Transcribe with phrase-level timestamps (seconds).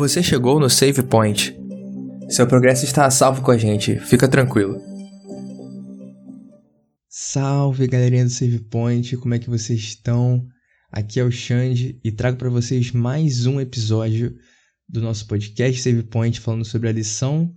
[0.00, 1.54] Você chegou no Save Point.
[2.30, 4.80] Seu progresso está a salvo com a gente, fica tranquilo.
[7.06, 10.42] Salve galerinha do Save Point, como é que vocês estão?
[10.90, 14.34] Aqui é o Xande e trago para vocês mais um episódio
[14.88, 17.52] do nosso podcast Save Point falando sobre a lição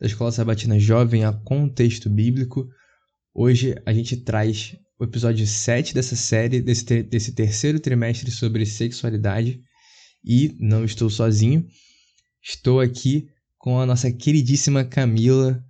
[0.00, 2.66] da Escola Sabatina Jovem a contexto bíblico.
[3.34, 8.64] Hoje a gente traz o episódio 7 dessa série, desse, ter desse terceiro trimestre sobre
[8.64, 9.60] sexualidade.
[10.24, 11.66] E não estou sozinho,
[12.42, 13.26] estou aqui
[13.58, 15.62] com a nossa queridíssima Camila.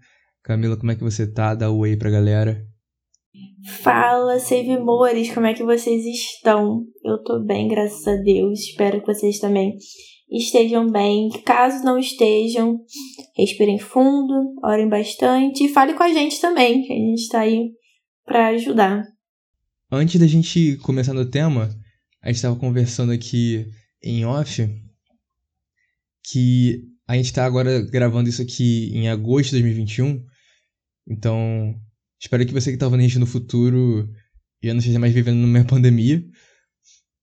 [0.43, 1.55] Camila, como é que você tá?
[1.55, 2.65] Dá o oi pra galera.
[3.83, 6.85] Fala, Save Mores, como é que vocês estão?
[7.05, 8.61] Eu tô bem, graças a Deus.
[8.61, 9.77] Espero que vocês também
[10.31, 11.31] estejam bem.
[11.45, 12.79] Caso não estejam,
[13.37, 17.71] respirem fundo, orem bastante e fale com a gente também, que a gente tá aí
[18.25, 19.03] para ajudar.
[19.91, 21.71] Antes da gente começar no tema,
[22.23, 23.67] a gente estava conversando aqui
[24.05, 24.69] em off
[26.23, 30.25] que a gente está agora gravando isso aqui em agosto de 2021.
[31.09, 31.75] Então,
[32.21, 34.09] espero que você que está ouvindo a gente no futuro
[34.63, 36.25] já não esteja mais vivendo numa pandemia.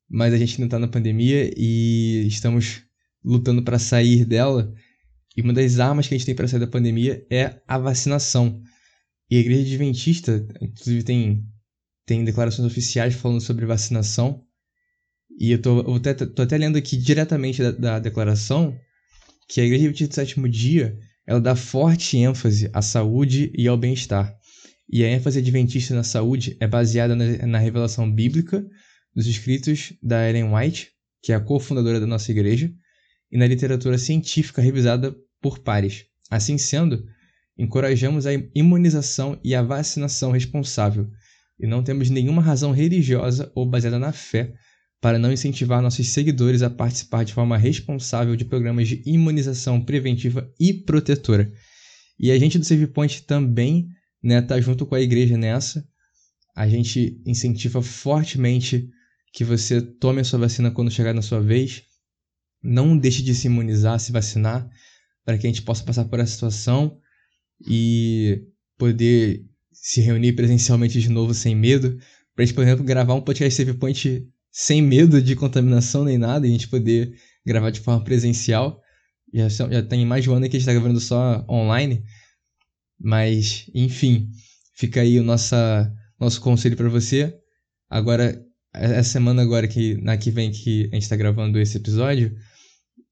[0.10, 2.84] Mas a gente ainda está na pandemia e estamos
[3.24, 4.74] lutando para sair dela.
[5.36, 8.62] E uma das armas que a gente tem para sair da pandemia é a vacinação.
[9.30, 11.46] E a Igreja Adventista, inclusive, tem,
[12.06, 14.46] tem declarações oficiais falando sobre vacinação.
[15.42, 18.78] E eu tô, eu até, tô até lendo aqui diretamente da, da declaração
[19.50, 23.76] que a Igreja Adventista do Sétimo Dia ela dá forte ênfase à saúde e ao
[23.76, 24.32] bem-estar.
[24.88, 28.64] E a ênfase adventista na saúde é baseada na, na revelação bíblica
[29.16, 30.90] dos escritos da Ellen White,
[31.24, 32.72] que é a cofundadora da nossa igreja,
[33.32, 36.06] e na literatura científica revisada por pares.
[36.30, 37.04] Assim sendo,
[37.58, 41.10] encorajamos a imunização e a vacinação responsável,
[41.60, 44.54] e não temos nenhuma razão religiosa ou baseada na fé
[45.02, 50.54] para não incentivar nossos seguidores a participar de forma responsável de programas de imunização preventiva
[50.60, 51.52] e protetora.
[52.20, 53.88] E a gente do SavePoint também
[54.24, 55.84] está né, tá junto com a igreja nessa.
[56.56, 58.88] A gente incentiva fortemente
[59.34, 61.82] que você tome a sua vacina quando chegar na sua vez.
[62.62, 64.70] Não deixe de se imunizar, se vacinar,
[65.26, 67.00] para que a gente possa passar por essa situação
[67.68, 68.44] e
[68.78, 71.98] poder se reunir presencialmente de novo sem medo.
[72.36, 76.46] Para a gente, por exemplo, gravar um podcast SavePoint sem medo de contaminação nem nada,
[76.46, 78.82] e a gente poder gravar de forma presencial.
[79.34, 82.04] Já, já tem mais de um ano que a gente está gravando só online.
[83.00, 84.30] Mas, enfim,
[84.76, 87.34] fica aí o nossa, nosso conselho para você.
[87.90, 92.36] Agora, essa semana agora que na que vem que a gente está gravando esse episódio,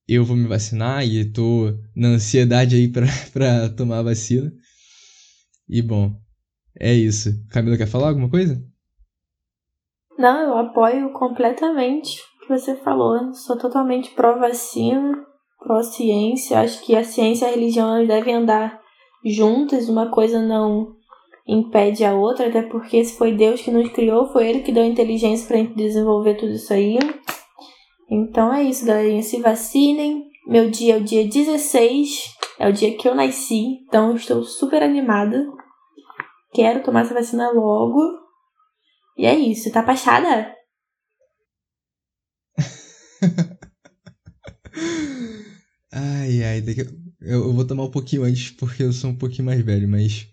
[0.07, 4.51] eu vou me vacinar e tô na ansiedade aí para tomar a vacina.
[5.67, 6.19] E bom,
[6.79, 7.45] é isso.
[7.49, 8.63] Camila quer falar alguma coisa?
[10.19, 13.33] Não, eu apoio completamente o que você falou.
[13.33, 15.25] Sou totalmente pró-vacina,
[15.57, 16.59] pró-ciência.
[16.59, 18.81] Acho que a ciência e a religião devem andar
[19.23, 20.93] juntas, uma coisa não
[21.47, 24.83] impede a outra, até porque se foi Deus que nos criou, foi Ele que deu
[24.83, 26.99] inteligência para gente desenvolver tudo isso aí.
[28.11, 29.23] Então é isso, galerinha.
[29.23, 30.27] Se vacinem.
[30.45, 34.81] Meu dia é o dia 16, é o dia que eu nasci, então estou super
[34.81, 35.47] animada.
[36.51, 38.28] Quero tomar essa vacina logo.
[39.19, 40.55] E é isso, tá passada?
[45.91, 46.87] ai, ai, daqui...
[47.19, 50.25] eu, eu vou tomar um pouquinho antes porque eu sou um pouquinho mais velho, mas.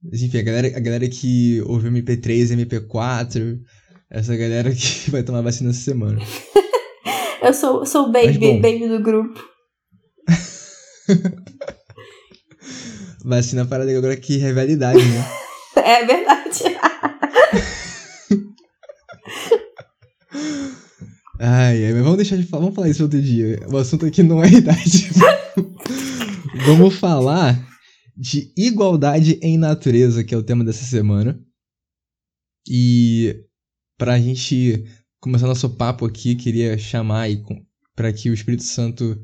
[0.00, 3.58] Mas enfim, a galera, a galera que ouviu MP3, MP4,
[4.10, 6.20] essa galera que vai tomar vacina essa semana.
[7.42, 9.44] eu sou, sou o baby, baby do grupo.
[13.24, 15.24] vacina parada agora que é realidade, né?
[15.82, 16.62] é verdade.
[21.48, 23.64] Ai, ai, mas vamos deixar de falar, vamos falar isso outro dia.
[23.70, 25.10] O assunto aqui não é idade.
[26.66, 27.64] vamos falar
[28.16, 31.40] de igualdade em natureza, que é o tema dessa semana.
[32.68, 33.44] E
[33.96, 34.86] pra gente
[35.20, 37.28] começar nosso papo aqui, queria chamar
[37.94, 39.16] para que o Espírito Santo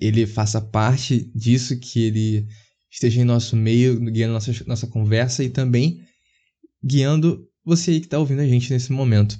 [0.00, 2.46] ele faça parte disso, que ele
[2.88, 6.00] esteja em nosso meio, guiando nossa, nossa conversa e também
[6.80, 9.36] guiando você aí que está ouvindo a gente nesse momento.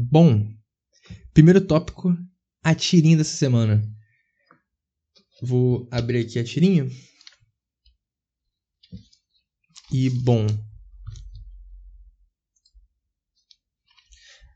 [0.00, 0.48] Bom,
[1.34, 2.16] primeiro tópico,
[2.62, 3.82] a tirinha dessa semana.
[5.42, 6.88] Vou abrir aqui a tirinha.
[9.92, 10.46] E, bom.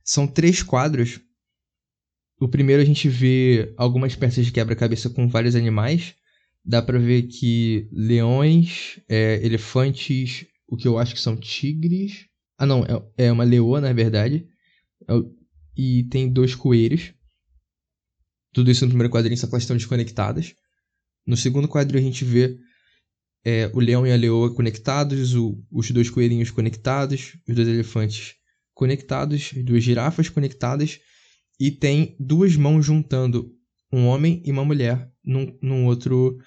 [0.05, 1.19] São três quadros.
[2.39, 6.15] O primeiro a gente vê algumas peças de quebra-cabeça com vários animais.
[6.65, 12.29] Dá pra ver que leões, é, elefantes, o que eu acho que são tigres.
[12.57, 14.52] Ah, não, é, é uma leoa, na verdade.
[15.09, 15.43] É
[15.77, 17.15] e tem dois coelhos.
[18.53, 20.55] Tudo isso no primeiro quadrinho, só que elas estão desconectadas.
[21.27, 22.59] No segundo quadro a gente vê
[23.45, 28.35] é, o leão e a leoa conectados, o, os dois coelhinhos conectados, os dois elefantes
[28.75, 30.99] conectados, as duas girafas conectadas,
[31.59, 33.51] e tem duas mãos juntando
[33.93, 36.39] um homem e uma mulher num, num outro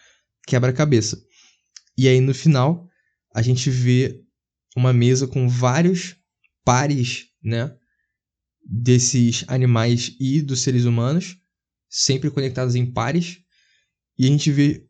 [0.46, 1.22] quebra-cabeça.
[1.98, 2.88] E aí no final
[3.34, 4.22] a gente vê
[4.76, 6.16] uma mesa com vários
[6.64, 7.76] pares, né,
[8.66, 11.38] desses animais e dos seres humanos,
[11.90, 13.40] sempre conectados em pares,
[14.18, 14.86] e a gente vê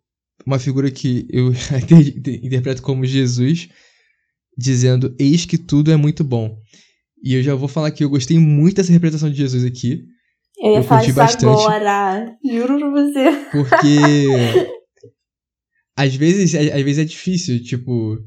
[0.45, 1.51] uma figura que eu
[2.44, 3.69] interpreto como Jesus
[4.57, 6.57] dizendo: Eis que tudo é muito bom.
[7.24, 10.06] E eu já vou falar que eu gostei muito dessa representação de Jesus aqui.
[10.57, 12.38] Eu ia eu falar isso bastante, agora.
[12.44, 13.45] Juro pra você.
[13.51, 14.69] Porque.
[15.98, 18.18] às vezes, às vezes é difícil, tipo,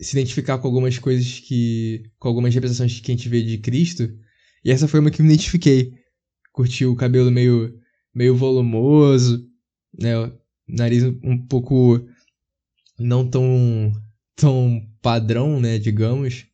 [0.00, 2.02] se identificar com algumas coisas que.
[2.18, 4.10] com algumas representações que a gente vê de Cristo.
[4.64, 5.92] E essa foi uma que me identifiquei.
[6.52, 7.72] Curti o cabelo meio,
[8.14, 9.46] meio volumoso,
[9.98, 10.18] né?
[10.18, 10.32] O
[10.68, 12.00] nariz um pouco
[12.98, 13.92] não tão,
[14.36, 15.78] tão padrão, né?
[15.78, 16.46] Digamos.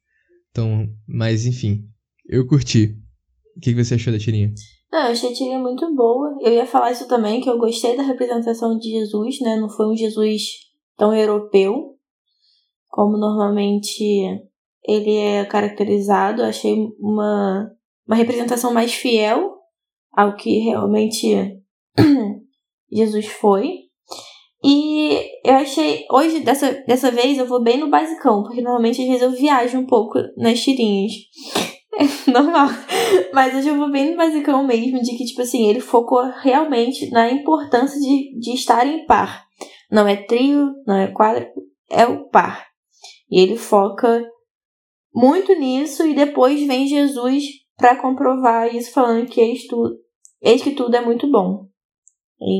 [0.50, 1.84] Então, mas enfim,
[2.28, 2.96] eu curti.
[3.56, 4.52] O que, você achou da tirinha?
[4.92, 6.36] Não, eu achei a tirinha muito boa.
[6.40, 9.56] Eu ia falar isso também, que eu gostei da representação de Jesus, né?
[9.56, 10.42] Não foi um Jesus
[10.96, 11.96] tão europeu
[12.88, 14.02] como normalmente
[14.86, 16.42] ele é caracterizado.
[16.42, 17.70] Eu achei uma
[18.06, 19.56] uma representação mais fiel
[20.12, 21.60] ao que realmente
[22.90, 23.86] Jesus foi.
[24.64, 29.06] E eu achei, hoje, dessa, dessa vez, eu vou bem no basicão, porque normalmente às
[29.06, 31.12] vezes eu viajo um pouco nas tirinhas.
[31.98, 32.68] É normal.
[33.32, 37.10] Mas hoje eu vou bem no basicão mesmo, de que, tipo assim, ele focou realmente
[37.10, 39.46] na importância de, de estar em par.
[39.90, 41.46] Não é trio, não é quadro,
[41.90, 42.66] é o par.
[43.30, 44.22] E ele foca
[45.14, 47.44] muito nisso, e depois vem Jesus
[47.76, 49.98] para comprovar isso, falando que eis, tu,
[50.42, 51.68] eis que tudo é muito bom.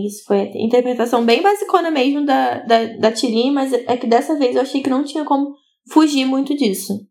[0.07, 4.39] Isso foi a interpretação bem basicona mesmo da, da, da tirinha, mas é que dessa
[4.39, 5.55] vez eu achei que não tinha como
[5.91, 7.07] fugir muito disso.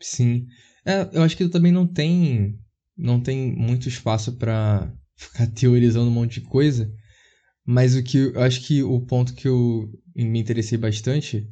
[0.00, 0.46] Sim.
[0.84, 2.58] É, eu acho que também não tem
[2.96, 6.90] não tem muito espaço para ficar teorizando um monte de coisa,
[7.64, 11.46] mas o que eu acho que o ponto que eu me interessei bastante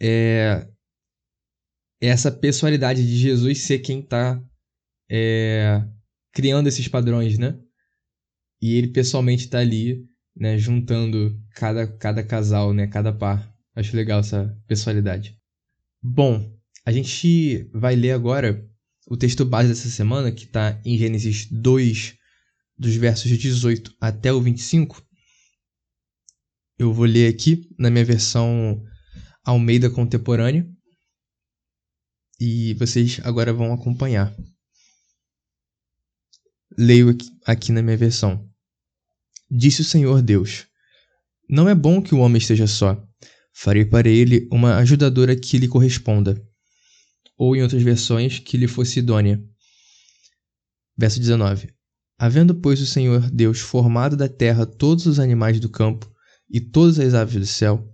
[0.00, 0.66] é
[2.00, 4.42] essa pessoalidade de Jesus ser quem está
[5.10, 5.84] é,
[6.32, 7.58] criando esses padrões, né?
[8.60, 10.04] E ele pessoalmente está ali,
[10.36, 13.52] né, juntando cada, cada casal, né, cada par.
[13.74, 15.38] Acho legal essa pessoalidade.
[16.02, 18.66] Bom, a gente vai ler agora
[19.06, 22.18] o texto base dessa semana, que está em Gênesis 2,
[22.78, 25.02] dos versos 18 até o 25.
[26.78, 28.82] Eu vou ler aqui na minha versão
[29.44, 30.69] Almeida Contemporânea
[32.40, 34.34] e vocês agora vão acompanhar.
[36.78, 37.14] Leio
[37.44, 38.48] aqui, na minha versão.
[39.50, 40.66] Disse o Senhor Deus:
[41.48, 43.06] Não é bom que o homem esteja só.
[43.52, 46.42] Farei para ele uma ajudadora que lhe corresponda.
[47.36, 49.42] Ou em outras versões, que lhe fosse idônea.
[50.96, 51.74] Verso 19.
[52.18, 56.10] Havendo, pois, o Senhor Deus formado da terra todos os animais do campo
[56.48, 57.86] e todas as aves do céu,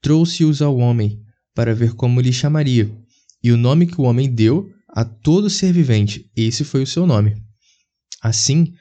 [0.00, 1.22] trouxe-os ao homem
[1.54, 2.90] para ver como lhe chamaria.
[3.42, 7.06] E o nome que o homem deu a todo ser vivente, esse foi o seu
[7.06, 7.36] nome.
[8.22, 8.72] Assim,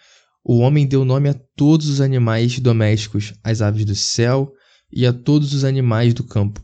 [0.43, 4.53] o homem deu nome a todos os animais domésticos, às aves do céu
[4.91, 6.63] e a todos os animais do campo.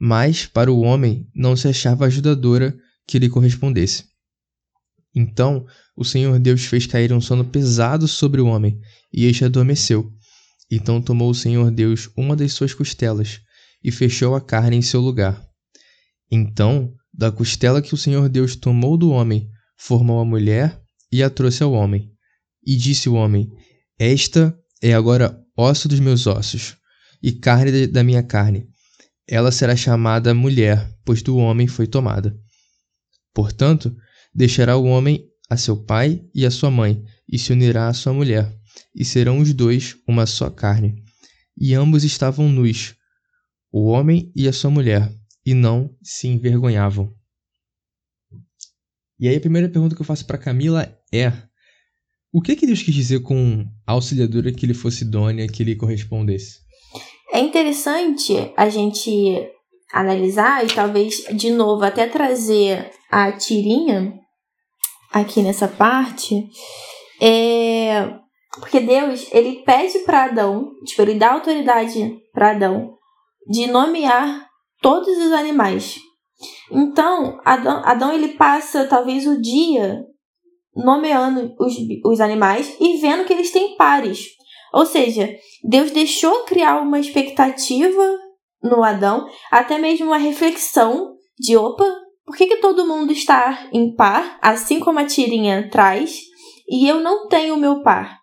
[0.00, 2.76] Mas para o homem não se achava ajudadora
[3.06, 4.04] que lhe correspondesse.
[5.14, 8.80] Então o Senhor Deus fez cair um sono pesado sobre o homem,
[9.12, 10.10] e este adormeceu.
[10.70, 13.40] Então tomou o Senhor Deus uma das suas costelas
[13.82, 15.49] e fechou a carne em seu lugar.
[16.30, 21.28] Então, da costela que o Senhor Deus tomou do homem, formou a mulher e a
[21.28, 22.10] trouxe ao homem.
[22.64, 23.50] E disse o homem:
[23.98, 26.76] Esta é agora osso dos meus ossos
[27.22, 28.68] e carne da minha carne.
[29.28, 32.36] Ela será chamada mulher, pois do homem foi tomada.
[33.34, 33.94] Portanto,
[34.34, 38.12] deixará o homem a seu pai e a sua mãe, e se unirá à sua
[38.12, 38.52] mulher,
[38.94, 41.02] e serão os dois uma só carne.
[41.56, 42.94] E ambos estavam nus,
[43.72, 45.12] o homem e a sua mulher,
[45.44, 47.14] e não se envergonhavam.
[49.18, 51.32] E aí a primeira pergunta que eu faço para Camila é:
[52.32, 56.60] o que que Deus quis dizer com auxiliadora que lhe fosse idônea, que lhe correspondesse?
[57.32, 59.10] É interessante a gente
[59.92, 64.14] analisar e talvez de novo até trazer a tirinha
[65.12, 66.48] aqui nessa parte,
[67.20, 68.20] é
[68.58, 72.96] porque Deus ele pede para Adão, tipo, ele dá autoridade para Adão
[73.48, 74.49] de nomear
[74.80, 75.96] todos os animais.
[76.70, 80.04] Então, Adão, Adão ele passa talvez o dia
[80.74, 84.26] nomeando os, os animais e vendo que eles têm pares.
[84.72, 85.28] Ou seja,
[85.64, 88.18] Deus deixou criar uma expectativa
[88.62, 91.84] no Adão, até mesmo uma reflexão de opa,
[92.24, 96.20] por que, que todo mundo está em par, assim como a tirinha traz,
[96.68, 98.20] e eu não tenho o meu par?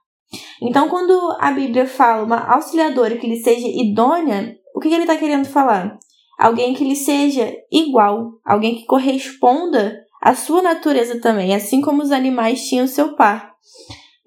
[0.62, 5.04] Então, quando a Bíblia fala uma auxiliadora que lhe seja idônea, o que, que ele
[5.04, 5.98] está querendo falar?
[6.38, 12.12] Alguém que lhe seja igual, alguém que corresponda à sua natureza também, assim como os
[12.12, 13.56] animais tinham seu par.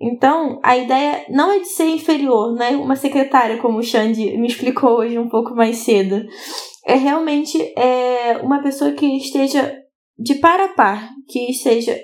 [0.01, 4.37] Então, a ideia não é de ser inferior, não é uma secretária, como o Xande
[4.39, 6.27] me explicou hoje um pouco mais cedo.
[6.87, 9.79] É realmente é, uma pessoa que esteja
[10.19, 11.97] de par a par, que esteja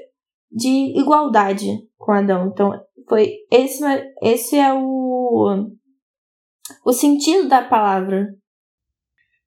[0.53, 2.49] de igualdade com Adão.
[2.53, 2.71] Então,
[3.09, 3.83] foi esse,
[4.23, 5.67] esse é o,
[6.85, 8.29] o sentido da palavra.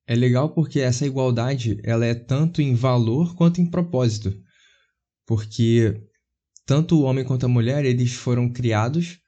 [0.10, 4.36] É legal porque essa igualdade ela é tanto em valor quanto em propósito.
[5.24, 6.02] Porque
[6.66, 9.20] tanto o homem quanto a mulher eles foram criados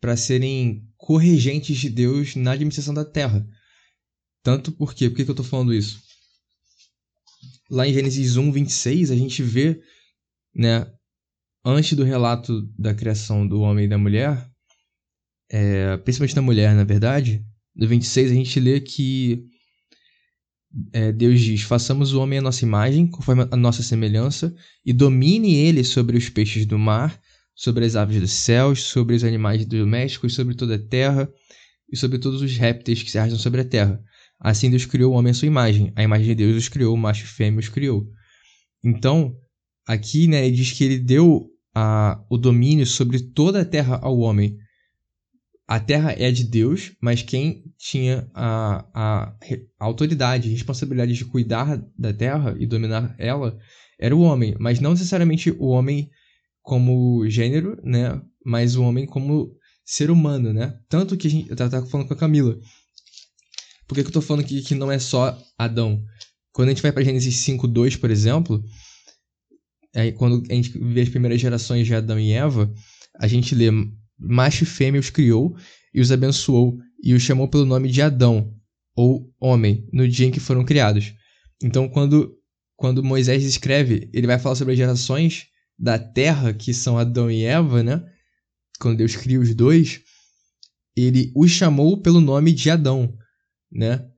[0.00, 3.46] para serem corregentes de Deus na administração da terra.
[4.42, 6.00] Tanto porque, por que eu estou falando isso?
[7.70, 9.78] Lá em Gênesis 1, 26, a gente vê
[10.54, 10.90] né,
[11.62, 14.50] antes do relato da criação do homem e da mulher,
[15.50, 17.44] é, principalmente da mulher, na verdade,
[17.76, 19.52] no 26 a gente lê que
[20.92, 24.54] é, Deus diz: façamos o homem à nossa imagem, conforme a nossa semelhança,
[24.84, 27.20] e domine ele sobre os peixes do mar,
[27.54, 31.30] sobre as aves dos céus, sobre os animais domésticos, sobre toda a terra
[31.90, 34.02] e sobre todos os répteis que se arrastam sobre a terra.
[34.40, 35.92] Assim Deus criou o homem à sua imagem.
[35.94, 38.06] A imagem de Deus os criou, o macho e fêmea os criou.
[38.82, 39.34] Então,
[39.86, 44.18] aqui né, ele diz que ele deu a, o domínio sobre toda a terra ao
[44.18, 44.58] homem.
[45.66, 49.36] A terra é de Deus, mas quem tinha a, a,
[49.80, 53.58] a autoridade, a responsabilidade de cuidar da terra e dominar ela
[53.98, 56.10] era o homem, mas não necessariamente o homem
[56.60, 58.20] como gênero, né?
[58.44, 60.78] Mas o homem como ser humano, né?
[60.88, 61.48] Tanto que a gente.
[61.48, 62.58] Eu tava falando com a Camila.
[63.86, 66.02] Por que, que eu tô falando que, que não é só Adão?
[66.52, 68.62] Quando a gente vai para Gênesis 5.2, por exemplo,
[69.94, 72.72] Aí, quando a gente vê as primeiras gerações de Adão e Eva,
[73.20, 73.70] a gente lê
[74.26, 75.56] macho e fêmea os criou
[75.92, 78.54] e os abençoou e os chamou pelo nome de Adão,
[78.96, 81.14] ou homem, no dia em que foram criados.
[81.62, 82.34] Então, quando,
[82.76, 85.46] quando Moisés escreve, ele vai falar sobre as gerações
[85.78, 88.04] da terra, que são Adão e Eva, né?
[88.80, 90.00] Quando Deus cria os dois,
[90.96, 93.16] ele os chamou pelo nome de Adão,
[93.70, 94.08] né?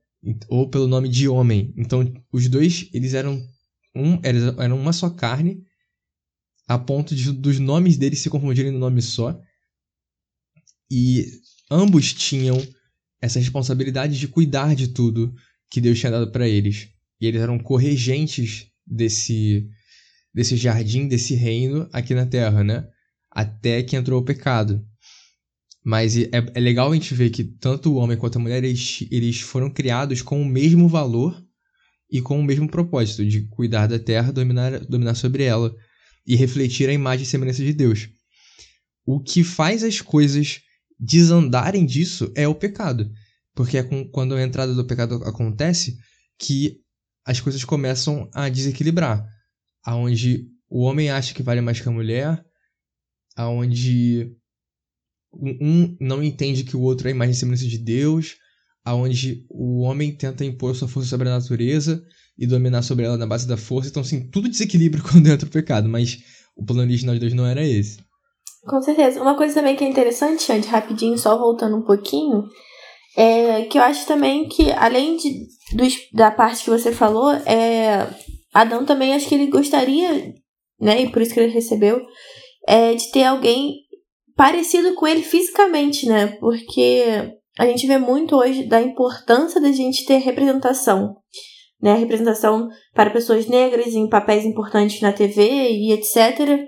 [0.47, 1.73] Ou pelo nome de homem.
[1.77, 3.41] Então, os dois, eles eram
[3.95, 4.19] um,
[4.57, 5.63] eram uma só carne,
[6.67, 9.39] a ponto de, dos nomes deles se confundirem no nome só.
[10.89, 11.25] E
[11.69, 12.65] ambos tinham
[13.21, 15.33] essa responsabilidade de cuidar de tudo
[15.69, 16.89] que Deus tinha dado para eles.
[17.19, 19.67] E eles eram corregentes desse
[20.33, 22.87] desse jardim, desse reino aqui na Terra, né?
[23.31, 24.85] Até que entrou o pecado.
[25.83, 29.07] Mas é, é legal a gente ver que tanto o homem quanto a mulher eles,
[29.09, 31.43] eles foram criados com o mesmo valor
[32.11, 35.75] e com o mesmo propósito de cuidar da terra, dominar, dominar sobre ela
[36.25, 38.09] e refletir a imagem e semelhança de Deus.
[39.05, 40.59] O que faz as coisas
[40.99, 43.11] desandarem disso é o pecado.
[43.53, 45.97] Porque é com, quando a entrada do pecado acontece
[46.39, 46.79] que
[47.25, 49.25] as coisas começam a desequilibrar.
[49.83, 52.43] Aonde o homem acha que vale mais que a mulher,
[53.35, 54.35] aonde
[55.33, 58.35] um não entende que o outro é a imagem e semelhança de Deus,
[58.83, 62.03] aonde o homem tenta impor sua força sobre a natureza
[62.37, 63.89] e dominar sobre ela na base da força.
[63.89, 66.19] Então, assim, tudo desequilibra quando entra o pecado, mas
[66.55, 67.99] o plano original de Deus não era esse.
[68.67, 69.21] Com certeza.
[69.21, 72.43] Uma coisa também que é interessante, antes, rapidinho, só voltando um pouquinho,
[73.15, 78.07] é que eu acho também que, além de, dos, da parte que você falou, é,
[78.53, 80.33] Adão também acho que ele gostaria,
[80.79, 82.01] né, e por isso que ele recebeu,
[82.67, 83.73] é, de ter alguém
[84.35, 86.27] parecido com ele fisicamente, né?
[86.39, 91.15] Porque a gente vê muito hoje da importância da gente ter representação,
[91.81, 91.95] né?
[91.95, 96.67] Representação para pessoas negras em papéis importantes na TV e etc.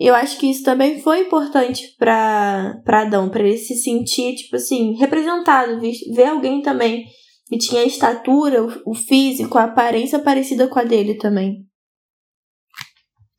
[0.00, 4.96] Eu acho que isso também foi importante para Adão, para ele se sentir, tipo assim,
[4.98, 7.04] representado, ver alguém também
[7.48, 11.64] que tinha a estatura, o físico, a aparência parecida com a dele também.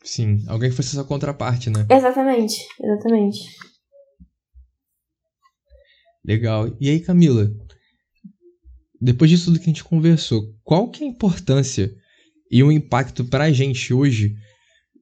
[0.04, 1.86] Sim, alguém que fosse essa contraparte, né?
[1.92, 3.40] Exatamente, exatamente.
[6.24, 6.68] Legal.
[6.80, 7.50] E aí, Camila?
[9.00, 11.92] Depois disso tudo que a gente conversou, qual que é a importância
[12.50, 14.36] e o impacto pra gente hoje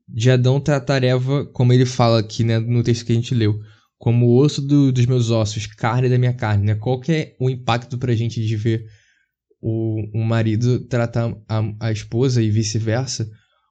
[0.07, 3.59] de Adão tratar Eva, como ele fala aqui né, no texto que a gente leu,
[3.97, 6.75] como osso do, dos meus ossos, carne da minha carne, né?
[6.75, 8.85] Qual que é o impacto pra gente de ver
[9.61, 13.29] o, o marido tratar a, a esposa e vice-versa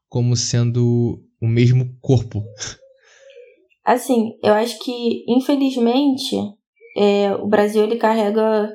[0.09, 2.43] como sendo o mesmo corpo?
[3.85, 6.37] assim, eu acho que, infelizmente,
[6.97, 8.75] é, o Brasil ele carrega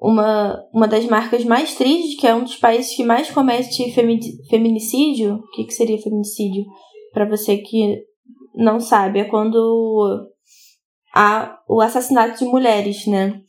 [0.00, 5.36] uma, uma das marcas mais tristes, que é um dos países que mais comete feminicídio.
[5.36, 6.64] O que, que seria feminicídio?
[7.12, 8.02] Para você que
[8.54, 10.28] não sabe, é quando
[11.14, 13.40] há o assassinato de mulheres, né?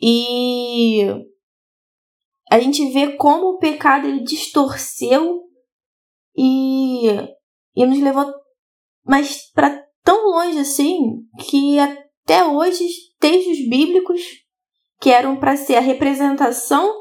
[0.00, 1.06] E
[2.50, 5.42] a gente vê como o pecado ele distorceu
[6.36, 7.06] e,
[7.76, 8.26] e nos levou
[9.04, 10.98] mas para tão longe assim
[11.38, 12.86] que até hoje
[13.18, 14.20] textos bíblicos
[15.00, 16.92] que eram para ser a representação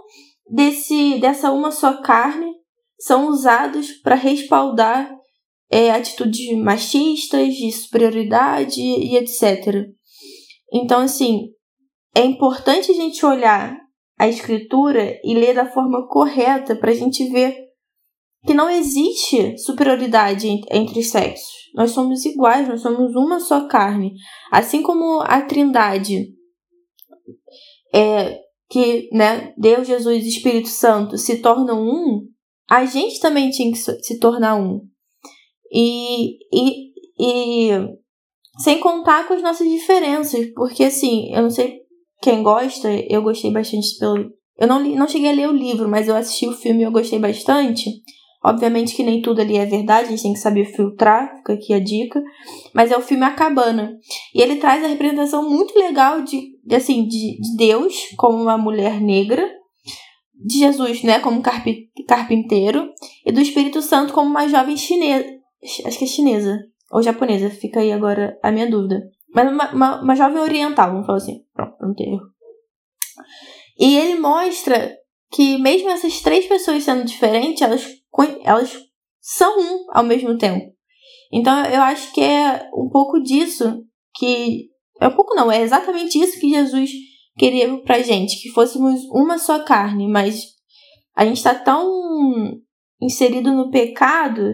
[0.50, 2.52] desse dessa uma só carne
[3.00, 5.10] são usados para respaldar
[5.72, 9.86] é, atitudes machistas, de superioridade e etc.
[10.74, 11.50] Então, assim,
[12.16, 13.78] é importante a gente olhar
[14.18, 17.56] a escritura e ler da forma correta para a gente ver
[18.46, 21.60] que não existe superioridade entre os sexos.
[21.76, 24.14] Nós somos iguais, nós somos uma só carne.
[24.52, 26.28] Assim como a Trindade,
[27.94, 32.28] é, que né, Deus, Jesus e Espírito Santo se tornam um,
[32.70, 34.82] a gente também tinha que se tornar um.
[35.72, 37.72] E, e, e
[38.60, 41.80] sem contar com as nossas diferenças, porque assim, eu não sei
[42.22, 44.32] quem gosta, eu gostei bastante pelo.
[44.58, 46.84] Eu não, li, não cheguei a ler o livro, mas eu assisti o filme e
[46.84, 47.90] eu gostei bastante.
[48.44, 51.74] Obviamente que nem tudo ali é verdade, a gente tem que saber filtrar, fica aqui
[51.74, 52.22] a dica.
[52.74, 53.98] Mas é o filme A Cabana.
[54.34, 59.02] E ele traz a representação muito legal de, assim, de, de Deus como uma mulher
[59.02, 59.46] negra,
[60.34, 62.90] de Jesus, né, como carpi, carpinteiro,
[63.26, 65.28] e do Espírito Santo como uma jovem chinesa.
[65.86, 66.60] Acho que é chinesa.
[66.92, 69.04] Ou japonesa, fica aí agora a minha dúvida.
[69.34, 71.44] Mas uma, uma, uma jovem oriental, vamos falar assim.
[71.54, 72.26] Pronto, não tem erro.
[73.78, 74.98] E ele mostra
[75.32, 77.88] que mesmo essas três pessoas sendo diferentes, elas,
[78.44, 78.78] elas
[79.22, 80.74] são um ao mesmo tempo.
[81.32, 83.84] Então eu acho que é um pouco disso
[84.16, 84.68] que.
[85.02, 86.92] É um pouco não, é exatamente isso que Jesus
[87.38, 90.44] queria pra gente, que fôssemos uma só carne, mas
[91.16, 91.88] a gente tá tão
[93.02, 94.54] inserido no pecado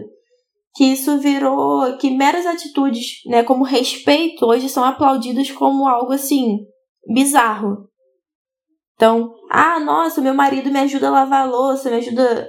[0.76, 6.58] que isso virou que meras atitudes, né, como respeito, hoje são aplaudidas como algo assim
[7.12, 7.88] bizarro.
[8.94, 12.48] Então, ah, nossa, meu marido me ajuda a lavar a louça, me ajuda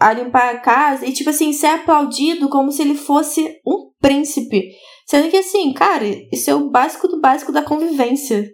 [0.00, 4.70] a limpar a casa e tipo assim, ser aplaudido como se ele fosse um príncipe.
[5.06, 8.48] Sendo que assim, cara, isso é o básico do básico da convivência.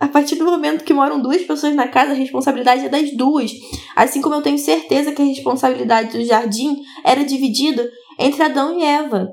[0.00, 3.52] A partir do momento que moram duas pessoas na casa, a responsabilidade é das duas.
[3.94, 8.82] Assim como eu tenho certeza que a responsabilidade do jardim era dividida entre Adão e
[8.82, 9.28] Eva.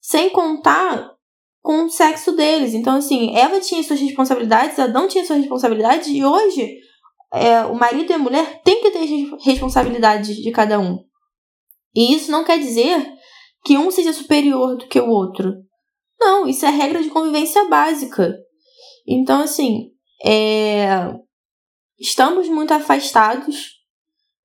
[0.00, 1.10] Sem contar
[1.60, 2.72] com o sexo deles.
[2.72, 6.78] Então, assim, Eva tinha suas responsabilidades, Adão tinha suas responsabilidades, e hoje
[7.32, 9.06] é, o marido e a mulher têm que ter
[9.44, 10.98] responsabilidades de cada um.
[11.94, 13.06] E isso não quer dizer
[13.64, 15.52] que um seja superior do que o outro.
[16.18, 18.34] Não, isso é regra de convivência básica.
[19.06, 19.90] Então, assim,
[20.24, 21.12] é...
[21.98, 23.80] estamos muito afastados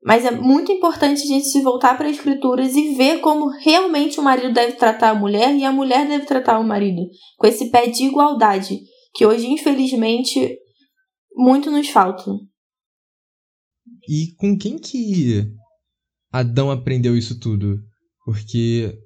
[0.05, 4.19] mas é muito importante a gente se voltar para as escrituras e ver como realmente
[4.19, 7.71] o marido deve tratar a mulher e a mulher deve tratar o marido, com esse
[7.71, 8.81] pé de igualdade,
[9.15, 10.59] que hoje, infelizmente,
[11.35, 12.23] muito nos falta.
[14.07, 15.51] E com quem que
[16.31, 17.81] Adão aprendeu isso tudo?
[18.23, 18.97] Porque,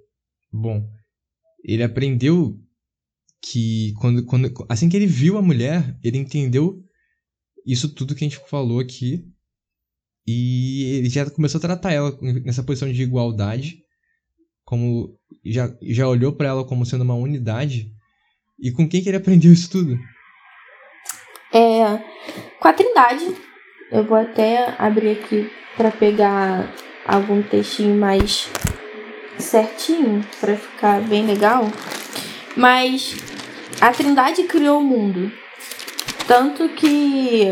[0.52, 0.88] bom,
[1.64, 2.60] ele aprendeu
[3.42, 6.84] que quando, quando assim que ele viu a mulher, ele entendeu
[7.66, 9.26] isso tudo que a gente falou aqui
[10.28, 13.80] e ele já começou a tratar ela nessa posição de igualdade,
[14.64, 17.92] como já, já olhou para ela como sendo uma unidade.
[18.60, 19.98] E com quem que ele aprendeu isso tudo?
[21.54, 21.98] É,
[22.60, 23.49] com a Trindade.
[23.92, 26.72] Eu vou até abrir aqui para pegar
[27.06, 28.48] algum textinho mais
[29.40, 31.68] certinho para ficar bem legal.
[32.56, 33.16] Mas
[33.82, 35.32] a Trindade criou o mundo.
[36.28, 37.48] Tanto que,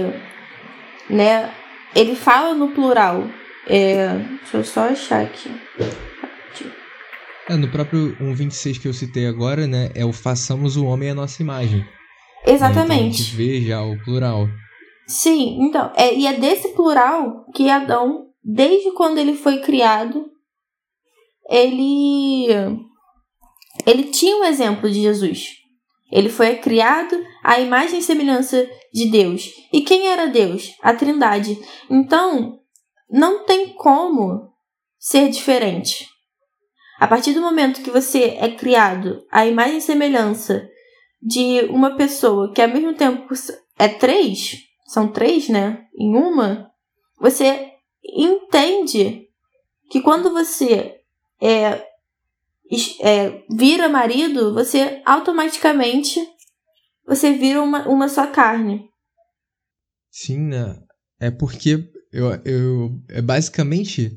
[1.09, 1.49] né,
[1.95, 3.27] ele fala no plural.
[3.65, 5.49] É, deixa eu só achar aqui.
[7.49, 9.89] É, no próprio 1.26 que eu citei agora, né?
[9.95, 11.83] É o façamos o homem à nossa imagem.
[12.45, 12.89] Exatamente.
[12.89, 14.47] Né, então a gente vê já o plural.
[15.07, 15.91] Sim, então.
[15.95, 20.29] É, e é desse plural que Adão, desde quando ele foi criado,
[21.49, 22.47] ele.
[23.85, 25.55] Ele tinha um exemplo de Jesus.
[26.11, 29.49] Ele foi criado à imagem e semelhança de Deus.
[29.71, 30.73] E quem era Deus?
[30.81, 31.57] A Trindade.
[31.89, 32.59] Então,
[33.09, 34.51] não tem como
[34.97, 36.07] ser diferente.
[36.99, 40.67] A partir do momento que você é criado à imagem e semelhança
[41.21, 43.33] de uma pessoa que ao mesmo tempo
[43.77, 45.85] é três, são três, né?
[45.95, 46.71] Em uma,
[47.19, 47.71] você
[48.03, 49.27] entende
[49.91, 51.01] que quando você
[51.41, 51.85] é
[53.01, 56.19] é, vira marido, você automaticamente
[57.05, 58.89] você vira uma, uma só carne.
[60.11, 60.77] Sim, né?
[61.19, 64.11] É porque eu, eu é basicamente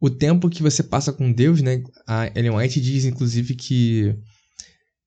[0.00, 1.82] o tempo que você passa com Deus, né?
[2.06, 4.14] A Ellen White diz, inclusive, que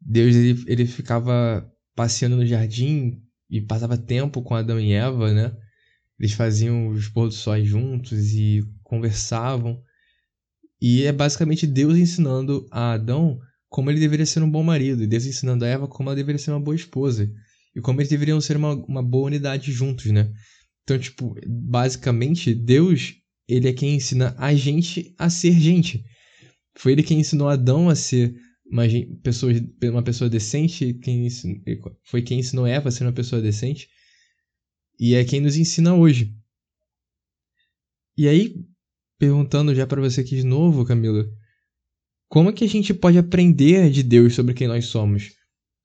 [0.01, 5.51] Deus ele, ele ficava passeando no jardim e passava tempo com Adão e Eva, né?
[6.19, 9.81] Eles faziam os pôr do sol juntos e conversavam.
[10.81, 15.07] E é basicamente Deus ensinando a Adão como ele deveria ser um bom marido, e
[15.07, 17.31] Deus ensinando a Eva como ela deveria ser uma boa esposa,
[17.75, 20.31] e como eles deveriam ser uma, uma boa unidade juntos, né?
[20.83, 23.13] Então, tipo, basicamente, Deus,
[23.47, 26.03] ele é quem ensina a gente a ser gente.
[26.75, 28.33] Foi ele quem ensinou Adão a ser
[28.71, 28.83] uma
[29.23, 29.51] pessoa,
[29.83, 31.61] uma pessoa decente, quem ensinou,
[32.03, 33.89] foi quem ensinou Eva a ser uma pessoa decente,
[34.99, 36.35] e é quem nos ensina hoje.
[38.15, 38.55] E aí,
[39.17, 41.25] perguntando já para você aqui de novo, Camila,
[42.27, 45.31] como é que a gente pode aprender de Deus sobre quem nós somos?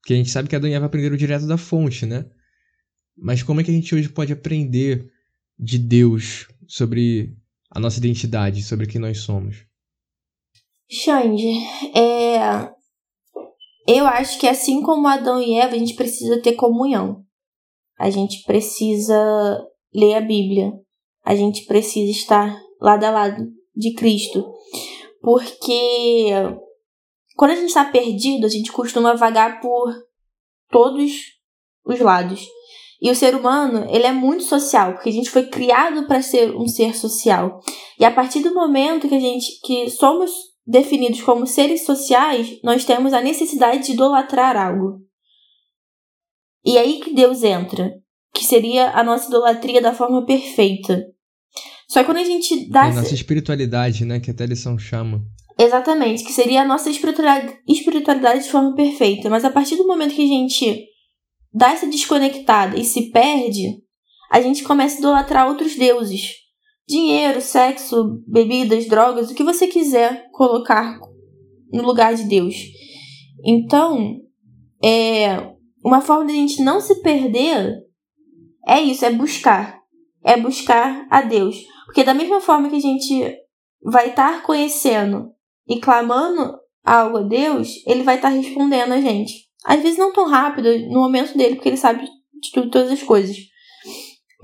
[0.01, 2.29] Porque a gente sabe que Adão e Eva aprenderam direto da fonte, né?
[3.17, 5.09] Mas como é que a gente hoje pode aprender
[5.57, 7.35] de Deus sobre
[7.71, 9.65] a nossa identidade, sobre quem nós somos?
[10.91, 11.47] Xande,
[11.95, 12.74] é...
[13.87, 17.23] eu acho que assim como Adão e Eva, a gente precisa ter comunhão.
[17.97, 19.15] A gente precisa
[19.93, 20.73] ler a Bíblia.
[21.23, 23.45] A gente precisa estar lado a lado
[23.75, 24.45] de Cristo.
[25.21, 26.31] Porque
[27.35, 29.93] quando a gente está perdido, a gente costuma vagar por
[30.69, 31.11] todos
[31.85, 32.45] os lados.
[33.01, 36.55] E o ser humano, ele é muito social, porque a gente foi criado para ser
[36.55, 37.59] um ser social.
[37.99, 40.31] E a partir do momento que a gente que somos
[40.65, 44.99] definidos como seres sociais, nós temos a necessidade de idolatrar algo.
[46.65, 47.93] E é aí que Deus entra,
[48.33, 51.05] que seria a nossa idolatria da forma perfeita.
[51.87, 52.87] Só que quando a gente dá.
[52.87, 54.19] É a nossa espiritualidade, né?
[54.19, 55.23] Que até a lição chama.
[55.57, 59.29] Exatamente, que seria a nossa espiritualidade, espiritualidade de forma perfeita.
[59.29, 60.85] Mas a partir do momento que a gente
[61.53, 63.81] dá essa desconectada e se perde,
[64.29, 66.44] a gente começa a idolatrar outros deuses.
[66.87, 70.99] Dinheiro, sexo, bebidas, drogas, o que você quiser colocar
[71.71, 72.55] no lugar de Deus.
[73.43, 74.17] Então,
[74.83, 77.85] é uma forma de a gente não se perder
[78.67, 79.79] é isso, é buscar.
[80.23, 81.55] É buscar a Deus.
[81.85, 83.37] Porque da mesma forma que a gente
[83.83, 85.31] vai estar conhecendo
[85.67, 89.45] e clamando algo a Deus, ele vai estar respondendo a gente.
[89.63, 93.03] Às vezes não tão rápido, no momento dele, porque ele sabe de tudo, todas as
[93.03, 93.37] coisas.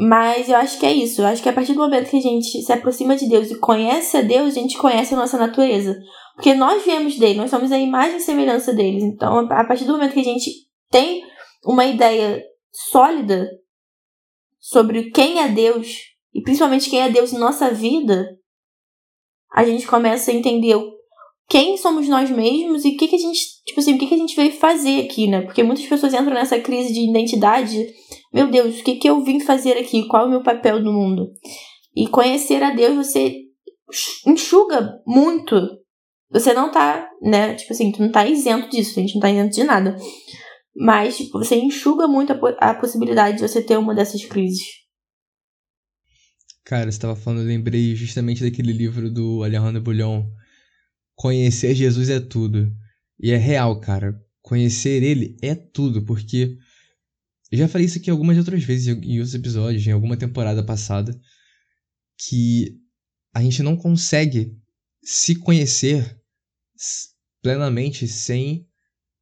[0.03, 1.21] Mas eu acho que é isso.
[1.21, 3.59] Eu acho que a partir do momento que a gente se aproxima de Deus e
[3.59, 5.95] conhece a Deus, a gente conhece a nossa natureza.
[6.33, 9.03] Porque nós viemos dele, nós somos a imagem e semelhança deles.
[9.03, 10.49] Então, a partir do momento que a gente
[10.89, 11.23] tem
[11.63, 12.43] uma ideia
[12.89, 13.47] sólida
[14.59, 15.99] sobre quem é Deus,
[16.33, 18.25] e principalmente quem é Deus em nossa vida,
[19.53, 20.77] a gente começa a entender
[21.51, 24.13] quem somos nós mesmos e o que, que a gente, tipo assim, o que, que
[24.13, 25.41] a gente veio fazer aqui, né?
[25.41, 27.87] Porque muitas pessoas entram nessa crise de identidade.
[28.33, 30.07] Meu Deus, o que, que eu vim fazer aqui?
[30.07, 31.29] Qual é o meu papel no mundo?
[31.93, 33.35] E conhecer a Deus, você
[34.25, 35.59] enxuga muito.
[36.31, 37.53] Você não tá, né?
[37.55, 39.97] Tipo assim, tu não tá isento disso, a gente não tá isento de nada.
[40.73, 44.63] Mas, tipo, você enxuga muito a, a possibilidade de você ter uma dessas crises.
[46.63, 50.23] Cara, você estava falando, eu lembrei justamente daquele livro do Alejandro Bulhon,
[51.15, 52.71] Conhecer Jesus é tudo.
[53.19, 54.19] E é real, cara.
[54.41, 56.57] Conhecer ele é tudo, porque
[57.51, 61.19] eu já falei isso aqui algumas outras vezes em outros episódios, em alguma temporada passada,
[62.17, 62.77] que
[63.33, 64.57] a gente não consegue
[65.03, 66.17] se conhecer
[67.41, 68.67] plenamente sem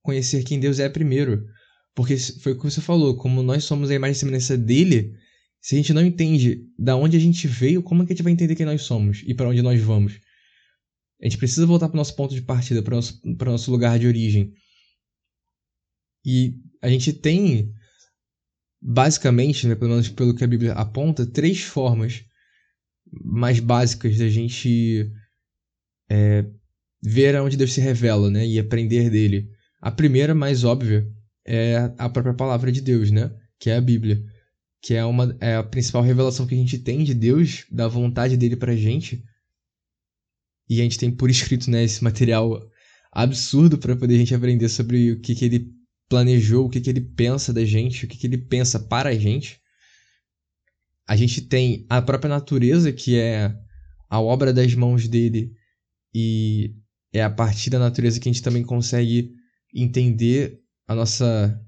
[0.01, 1.45] conhecer quem Deus é primeiro.
[1.95, 5.13] Porque foi o que você falou, como nós somos a imagem e semelhança dele,
[5.59, 8.23] se a gente não entende da onde a gente veio, como é que a gente
[8.23, 10.19] vai entender quem nós somos e para onde nós vamos?
[11.21, 13.99] A gente precisa voltar para o nosso ponto de partida, para o nosso, nosso lugar
[13.99, 14.53] de origem.
[16.25, 17.73] E a gente tem,
[18.81, 22.23] basicamente, né, pelo menos pelo que a Bíblia aponta, três formas
[23.11, 25.11] mais básicas da gente
[26.09, 26.45] é,
[27.01, 29.49] ver aonde Deus se revela né, e aprender dele.
[29.81, 31.07] A primeira, mais óbvia,
[31.45, 33.31] é a própria palavra de Deus, né?
[33.59, 34.23] Que é a Bíblia.
[34.81, 38.37] Que é, uma, é a principal revelação que a gente tem de Deus, da vontade
[38.37, 39.23] dele pra gente.
[40.69, 42.59] E a gente tem por escrito, né, esse material
[43.11, 45.71] absurdo para poder a gente aprender sobre o que, que ele
[46.07, 49.15] planejou, o que, que ele pensa da gente, o que, que ele pensa para a
[49.15, 49.59] gente.
[51.07, 53.53] A gente tem a própria natureza, que é
[54.09, 55.51] a obra das mãos dele,
[56.13, 56.75] e
[57.13, 59.33] é a partir da natureza que a gente também consegue
[59.73, 61.59] entender a nossa,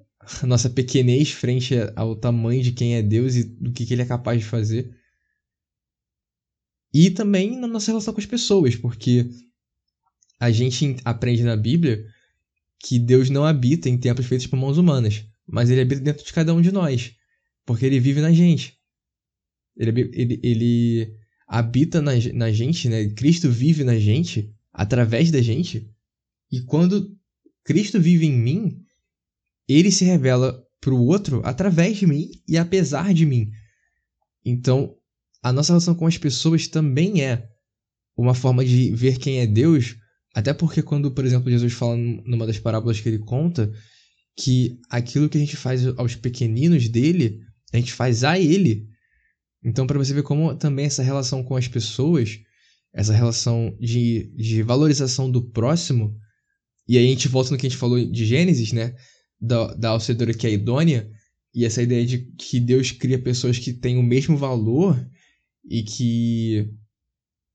[0.41, 4.01] a nossa pequenez frente ao tamanho de quem é Deus e do que, que ele
[4.01, 4.91] é capaz de fazer.
[6.93, 9.29] E também na nossa relação com as pessoas, porque
[10.39, 12.05] a gente aprende na Bíblia
[12.79, 16.33] que Deus não habita em templos feitos por mãos humanas, mas ele habita dentro de
[16.33, 17.15] cada um de nós,
[17.65, 18.77] porque ele vive na gente.
[19.77, 21.15] Ele, ele, ele
[21.47, 23.09] habita na, na gente, né?
[23.09, 25.89] Cristo vive na gente, através da gente,
[26.51, 27.17] e quando
[27.63, 28.83] Cristo vive em mim,
[29.67, 33.51] ele se revela para o outro através de mim e apesar de mim.
[34.43, 34.97] Então,
[35.41, 37.49] a nossa relação com as pessoas também é
[38.15, 39.95] uma forma de ver quem é Deus,
[40.33, 43.71] até porque quando, por exemplo, Jesus fala numa das parábolas que ele conta,
[44.37, 47.39] que aquilo que a gente faz aos pequeninos dele,
[47.73, 48.87] a gente faz a ele.
[49.63, 52.39] Então, para você ver como também essa relação com as pessoas,
[52.93, 56.15] essa relação de, de valorização do próximo,
[56.87, 58.95] e aí a gente volta no que a gente falou de Gênesis, né?
[59.39, 61.09] Da, da alcedora que é idônea,
[61.53, 64.99] e essa ideia de que Deus cria pessoas que têm o mesmo valor
[65.63, 66.69] e que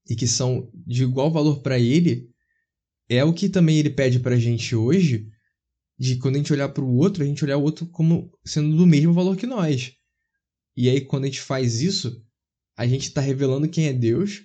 [0.09, 2.31] e que são de igual valor para ele,
[3.09, 5.29] é o que também ele pede pra gente hoje,
[5.99, 8.77] de quando a gente olhar para o outro, a gente olhar o outro como sendo
[8.77, 9.93] do mesmo valor que nós.
[10.77, 12.25] E aí quando a gente faz isso,
[12.77, 14.45] a gente está revelando quem é Deus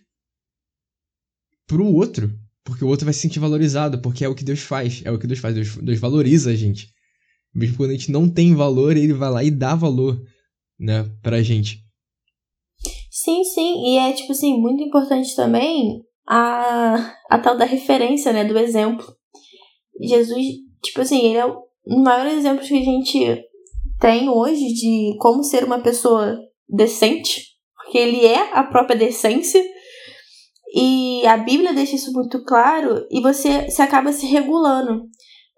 [1.67, 5.02] pro outro, porque o outro vai se sentir valorizado, porque é o que Deus faz,
[5.04, 6.93] é o que Deus faz, Deus, Deus valoriza a gente.
[7.54, 10.26] Mesmo quando a gente não tem valor, ele vai lá e dá valor,
[10.80, 11.81] né, pra gente.
[13.13, 18.45] Sim, sim, e é tipo assim, muito importante também a, a tal da referência, né,
[18.45, 19.06] do exemplo.
[20.02, 20.45] Jesus,
[20.82, 21.62] tipo assim, ele é o
[22.02, 23.43] maior exemplo que a gente
[24.00, 29.62] tem hoje de como ser uma pessoa decente, porque ele é a própria decência.
[30.74, 35.04] E a Bíblia deixa isso muito claro e você se acaba se regulando.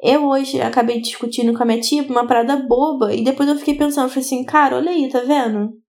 [0.01, 3.75] Eu hoje acabei discutindo com a minha tia uma parada boba e depois eu fiquei
[3.75, 5.82] pensando, falei assim, cara, olha aí, tá vendo?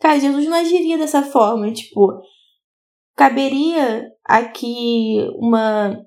[0.00, 1.72] Cara, Jesus não agiria dessa forma.
[1.72, 2.20] Tipo,
[3.14, 5.98] caberia aqui uma.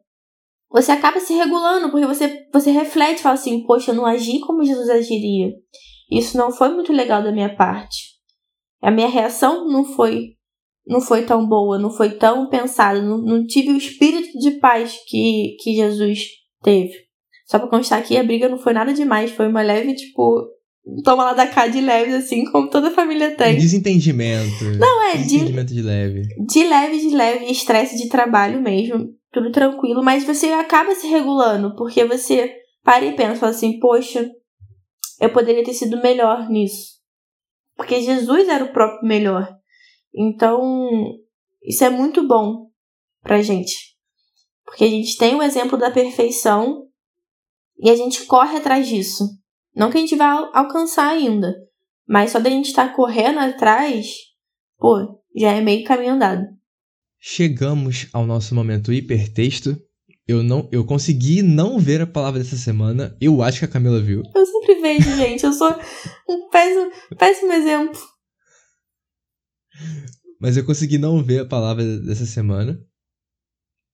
[0.71, 4.39] Você acaba se regulando, porque você, você reflete e fala assim: Poxa, eu não agi
[4.41, 5.52] como Jesus agiria.
[6.12, 8.17] Isso não foi muito legal da minha parte.
[8.82, 10.38] A minha reação não foi
[10.89, 14.99] não foi tão boa, não foi tão pensada, não, não tive o espírito de paz
[15.08, 16.23] que, que Jesus
[16.63, 16.93] teve.
[17.45, 20.47] Só pra constar aqui, a briga não foi nada demais, foi uma leve, tipo,
[21.04, 23.58] toma lá da cá de leve, assim, como toda família tem.
[23.58, 24.65] Desentendimento.
[24.78, 26.21] Não, é Desentendimento de, de leve.
[26.45, 29.10] De leve, de leve, estresse de trabalho mesmo.
[29.32, 32.52] Tudo tranquilo, mas você acaba se regulando, porque você
[32.84, 34.30] para e pensa, fala assim, poxa,
[35.19, 36.99] eu poderia ter sido melhor nisso.
[37.75, 39.47] Porque Jesus era o próprio melhor.
[40.13, 40.89] Então,
[41.63, 42.69] isso é muito bom
[43.21, 43.73] pra gente.
[44.65, 46.88] Porque a gente tem o exemplo da perfeição
[47.80, 49.23] e a gente corre atrás disso.
[49.79, 51.55] Não que a gente vai alcançar ainda,
[52.05, 54.07] mas só da gente estar tá correndo atrás,
[54.77, 56.45] pô, já é meio caminho andado.
[57.17, 59.81] Chegamos ao nosso momento hipertexto.
[60.27, 63.15] Eu não, eu consegui não ver a palavra dessa semana.
[63.21, 64.21] Eu acho que a Camila viu.
[64.35, 65.45] Eu sempre vejo, gente.
[65.45, 65.73] Eu sou
[66.27, 67.99] um péssimo, péssimo exemplo.
[70.41, 72.77] Mas eu consegui não ver a palavra dessa semana.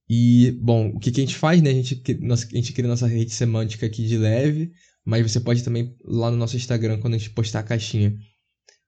[0.10, 1.70] E, bom, o que, que a gente faz, né?
[1.70, 4.72] A gente, a gente cria nossa rede semântica aqui de leve.
[5.06, 8.18] Mas você pode também, lá no nosso Instagram, quando a gente postar a caixinha,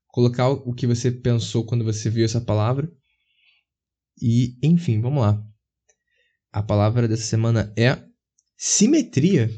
[0.07, 2.91] colocar o que você pensou quando você viu essa palavra.
[4.19, 5.39] E, enfim, vamos lá.
[6.51, 8.03] A palavra dessa semana é
[8.57, 9.49] simetria.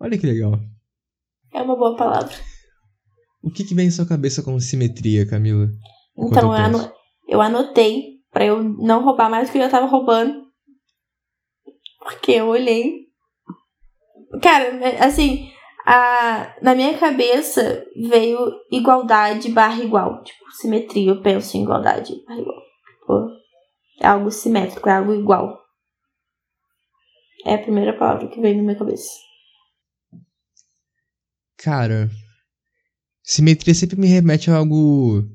[0.00, 0.58] Olha que legal.
[1.52, 2.34] É uma boa palavra.
[3.42, 5.68] O que, que vem em sua cabeça com simetria, Camila?
[6.16, 6.92] Então, eu,
[7.28, 10.46] eu anotei para eu não roubar mais do que eu já tava roubando.
[11.98, 13.08] Porque eu olhei.
[14.42, 15.52] Cara, assim,
[15.84, 18.38] a, na minha cabeça veio
[18.70, 20.22] igualdade barra igual.
[20.22, 22.62] Tipo, simetria, eu penso em igualdade barra igual.
[23.06, 23.28] Pô,
[24.00, 25.60] é algo simétrico, é algo igual.
[27.44, 29.10] É a primeira palavra que veio na minha cabeça.
[31.56, 32.08] Cara,
[33.22, 35.28] simetria sempre me remete a algo.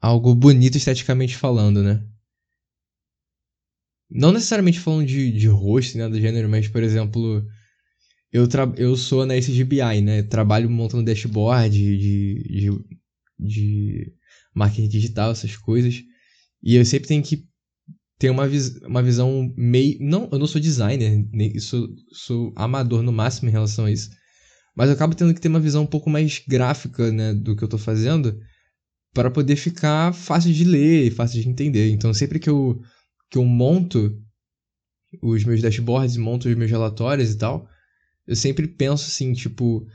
[0.00, 2.04] algo bonito esteticamente falando, né?
[4.10, 7.44] Não necessariamente falando de, de rosto, né, do gênero, mas, por exemplo,
[8.32, 9.64] eu, eu sou analista de
[10.02, 10.22] né?
[10.22, 12.70] Trabalho montando dashboard de, de,
[13.38, 14.12] de
[14.54, 16.02] marketing digital, essas coisas.
[16.62, 17.46] E eu sempre tenho que
[18.18, 19.96] ter uma, vis uma visão meio.
[20.00, 24.10] Não, eu não sou designer, nem sou, sou amador no máximo em relação a isso.
[24.76, 27.64] Mas eu acabo tendo que ter uma visão um pouco mais gráfica né, do que
[27.64, 28.38] eu estou fazendo
[29.14, 31.90] para poder ficar fácil de ler e fácil de entender.
[31.90, 32.80] Então sempre que eu,
[33.30, 34.16] que eu monto
[35.22, 37.68] os meus dashboards, monto os meus relatórios e tal,
[38.28, 39.86] eu sempre penso assim, tipo,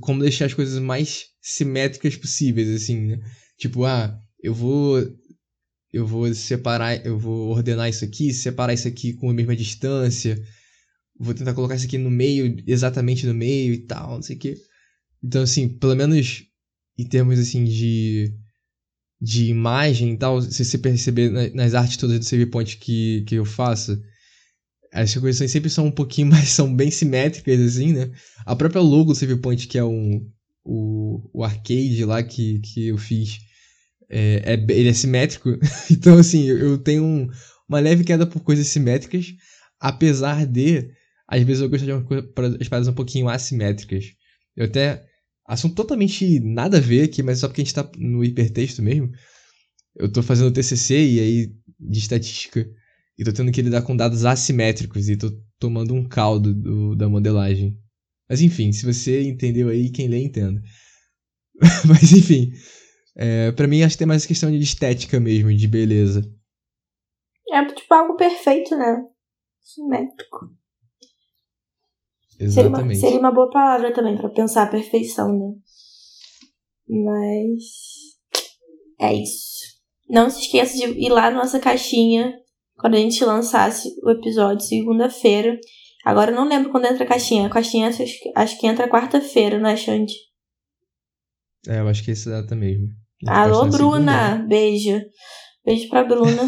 [0.00, 3.20] como deixar as coisas mais simétricas possíveis, assim, né?
[3.58, 5.00] Tipo, ah, eu vou
[5.92, 10.42] eu vou separar, eu vou ordenar isso aqui, separar isso aqui com a mesma distância,
[11.18, 14.38] vou tentar colocar isso aqui no meio, exatamente no meio e tal, não sei o
[14.38, 14.54] quê.
[15.22, 16.44] Então, assim, pelo menos
[16.98, 18.34] em termos, assim, de,
[19.20, 23.34] de imagem e tal, se você perceber nas artes todas do Save Point que, que
[23.34, 24.00] eu faço,
[24.92, 28.10] as coisas sempre são um pouquinho mais, são bem simétricas, assim, né?
[28.44, 30.28] A própria logo do Save Point, que é um,
[30.64, 33.38] o, o arcade lá que, que eu fiz,
[34.10, 35.58] é, é, ele é simétrico.
[35.90, 37.28] então, assim, eu tenho um,
[37.66, 39.34] uma leve queda por coisas simétricas,
[39.80, 40.90] apesar de,
[41.26, 42.28] às vezes, eu gosto de uma coisa,
[42.60, 44.12] as paradas um pouquinho assimétricas.
[44.54, 45.04] Eu até.
[45.44, 49.10] Assunto totalmente nada a ver aqui, mas só porque a gente tá no hipertexto mesmo.
[49.96, 52.66] Eu tô fazendo TCC e aí de estatística
[53.22, 57.08] e tô tendo que lidar com dados assimétricos e tô tomando um caldo do, da
[57.08, 57.78] modelagem.
[58.28, 60.60] Mas enfim, se você entendeu aí, quem lê entenda.
[61.86, 62.52] mas enfim,
[63.16, 66.22] é, para mim, acho que tem mais questão de estética mesmo, de beleza.
[67.50, 69.04] É tipo algo perfeito, né?
[69.60, 70.50] Simétrico.
[72.40, 72.52] Exatamente.
[72.52, 75.54] Seria uma, seria uma boa palavra também para pensar a perfeição, né?
[76.88, 77.62] Mas.
[79.00, 79.62] É isso.
[80.08, 82.41] Não se esqueça de ir lá na nossa caixinha
[82.82, 85.56] quando a gente lançasse o episódio segunda-feira.
[86.04, 87.46] Agora eu não lembro quando entra a caixinha.
[87.46, 88.02] A caixinha acho,
[88.34, 90.12] acho que entra quarta-feira, né, Xande?
[91.68, 92.88] É, eu acho que é essa data mesmo.
[93.24, 94.30] Alô, Bruna.
[94.32, 94.48] Segunda.
[94.48, 95.00] Beijo.
[95.64, 96.42] Beijo pra Bruna.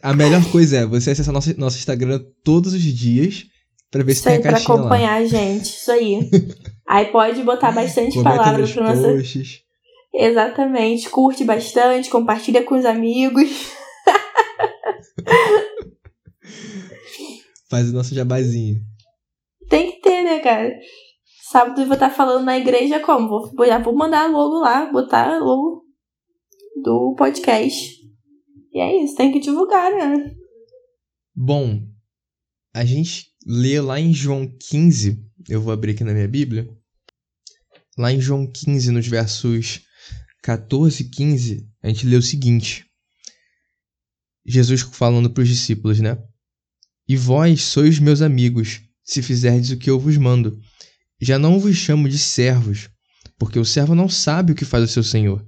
[0.00, 3.46] a melhor coisa é você acessar nosso, nosso Instagram todos os dias
[3.90, 5.16] pra ver se tem a caixinha pra acompanhar lá.
[5.16, 5.64] a gente.
[5.64, 6.30] Isso aí.
[6.86, 9.02] aí pode botar bastante palavras pro nosso...
[9.02, 9.71] Posts.
[10.12, 11.08] Exatamente.
[11.08, 13.48] Curte bastante, compartilha com os amigos.
[17.70, 18.80] Faz o nosso jabazinho.
[19.68, 20.70] Tem que ter, né, cara?
[21.50, 23.28] Sábado eu vou estar falando na igreja como?
[23.28, 25.84] Vou, já vou mandar logo lá, botar logo
[26.82, 28.02] do podcast.
[28.72, 30.34] E é isso, tem que divulgar, né?
[31.34, 31.80] Bom,
[32.74, 36.68] a gente lê lá em João 15, eu vou abrir aqui na minha Bíblia.
[37.98, 39.80] Lá em João 15, nos versos
[40.42, 42.84] 14 e 15, a gente lê o seguinte:
[44.44, 46.18] Jesus falando para os discípulos, né?
[47.08, 50.58] E vós sois meus amigos, se fizerdes o que eu vos mando.
[51.20, 52.90] Já não vos chamo de servos,
[53.38, 55.46] porque o servo não sabe o que faz o seu senhor.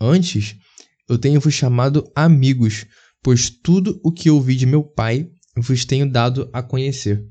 [0.00, 0.56] Antes,
[1.08, 2.86] eu tenho-vos chamado amigos,
[3.22, 7.24] pois tudo o que ouvi de meu pai vos tenho dado a conhecer.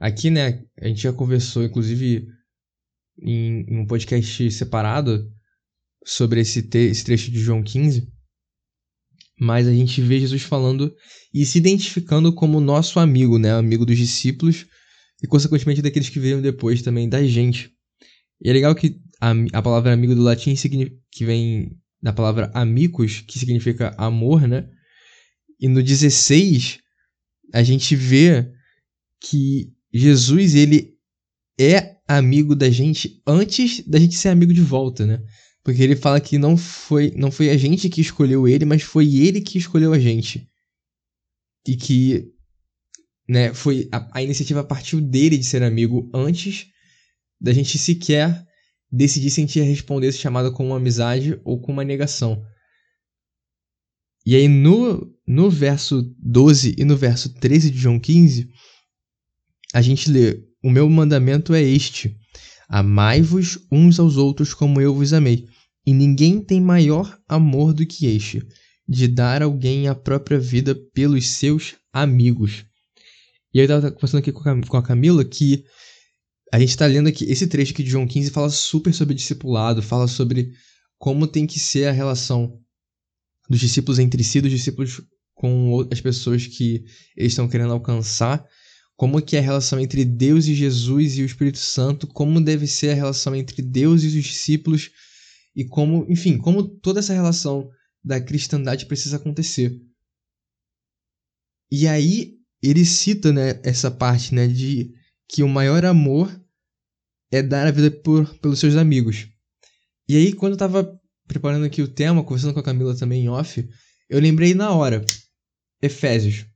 [0.00, 2.26] Aqui, né, a gente já conversou, inclusive,
[3.20, 5.32] em, em um podcast separado
[6.04, 8.08] sobre esse, te esse trecho de João 15,
[9.40, 10.94] mas a gente vê Jesus falando
[11.32, 14.66] e se identificando como nosso amigo, né, amigo dos discípulos,
[15.22, 17.72] e consequentemente daqueles que vieram depois também da gente.
[18.40, 20.54] E é legal que a, a palavra amigo do latim
[21.10, 24.68] que vem da palavra amicus, que significa amor, né?
[25.60, 26.78] E no 16
[27.52, 28.48] a gente vê
[29.20, 30.94] que Jesus ele
[31.58, 35.20] é amigo da gente antes da gente ser amigo de volta, né?
[35.64, 39.16] Porque ele fala que não foi, não foi a gente que escolheu ele, mas foi
[39.16, 40.48] ele que escolheu a gente.
[41.66, 42.32] E que
[43.28, 46.68] né, foi a, a iniciativa partiu dele de ser amigo antes
[47.40, 48.46] da gente sequer
[48.90, 52.42] decidir se a gente ia responder esse chamado com uma amizade ou com uma negação.
[54.24, 58.48] E aí no, no verso 12 e no verso 13 de João 15,
[59.72, 62.16] a gente lê: O meu mandamento é este:
[62.68, 65.46] Amai-vos uns aos outros como eu vos amei.
[65.86, 68.46] E ninguém tem maior amor do que este,
[68.86, 72.66] de dar alguém a própria vida pelos seus amigos.
[73.54, 75.64] E eu tava conversando aqui com a Camila que
[76.52, 79.82] a gente tá lendo aqui, esse trecho aqui de João 15 fala super sobre discipulado,
[79.82, 80.50] fala sobre
[80.98, 82.58] como tem que ser a relação
[83.48, 85.00] dos discípulos entre si, dos discípulos
[85.34, 86.84] com as pessoas que
[87.16, 88.44] eles estão querendo alcançar,
[88.98, 92.66] como que é a relação entre Deus e Jesus e o Espírito Santo, como deve
[92.66, 94.90] ser a relação entre Deus e os discípulos
[95.54, 97.70] e como, enfim, como toda essa relação
[98.02, 99.80] da cristandade precisa acontecer.
[101.70, 104.92] E aí ele cita né, essa parte né, de
[105.28, 106.28] que o maior amor
[107.30, 109.28] é dar a vida por, pelos seus amigos.
[110.08, 113.28] E aí, quando eu tava preparando aqui o tema, conversando com a Camila também em
[113.28, 113.64] off,
[114.10, 115.04] eu lembrei na hora.
[115.80, 116.47] Efésios.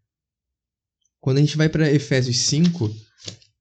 [1.23, 2.95] Quando a gente vai para Efésios 5,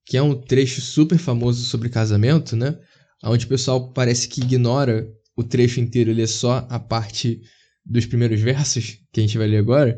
[0.05, 2.77] que é um trecho super famoso sobre casamento, né?
[3.23, 5.07] Onde o pessoal parece que ignora
[5.37, 7.39] o trecho inteiro, ele é só a parte
[7.85, 9.97] dos primeiros versos, que a gente vai ler agora.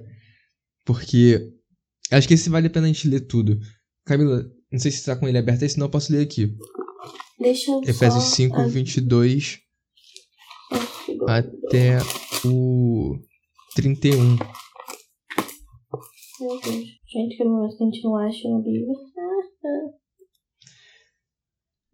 [0.86, 1.54] Porque
[2.14, 3.60] Acho que esse vale a pena a gente ler tudo.
[4.06, 6.56] Camila, não sei se você tá com ele aberto aí, senão eu posso ler aqui.
[7.40, 8.36] Deixa eu Efésios só...
[8.36, 8.68] 5, ah.
[8.68, 9.60] 22.
[11.28, 11.98] até
[12.46, 13.18] o
[13.76, 14.38] 31.
[16.44, 16.86] Meu Deus.
[17.08, 18.86] Gente, que momento que a gente não acha na Bíblia.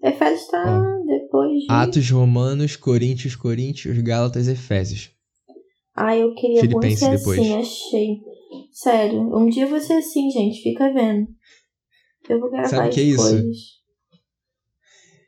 [0.01, 1.05] Efésios tá Ó.
[1.05, 1.65] depois de.
[1.69, 5.11] Atos Romanos, Coríntios, Coríntios, Gálatas, Efésios.
[5.95, 7.39] Ah, eu queria muito Filipenses ser depois.
[7.39, 8.21] assim, achei.
[8.71, 10.61] Sério, um dia ser assim, gente.
[10.63, 11.27] Fica vendo.
[12.29, 13.17] Eu vou gravar Sabe que é isso?
[13.17, 13.57] coisas.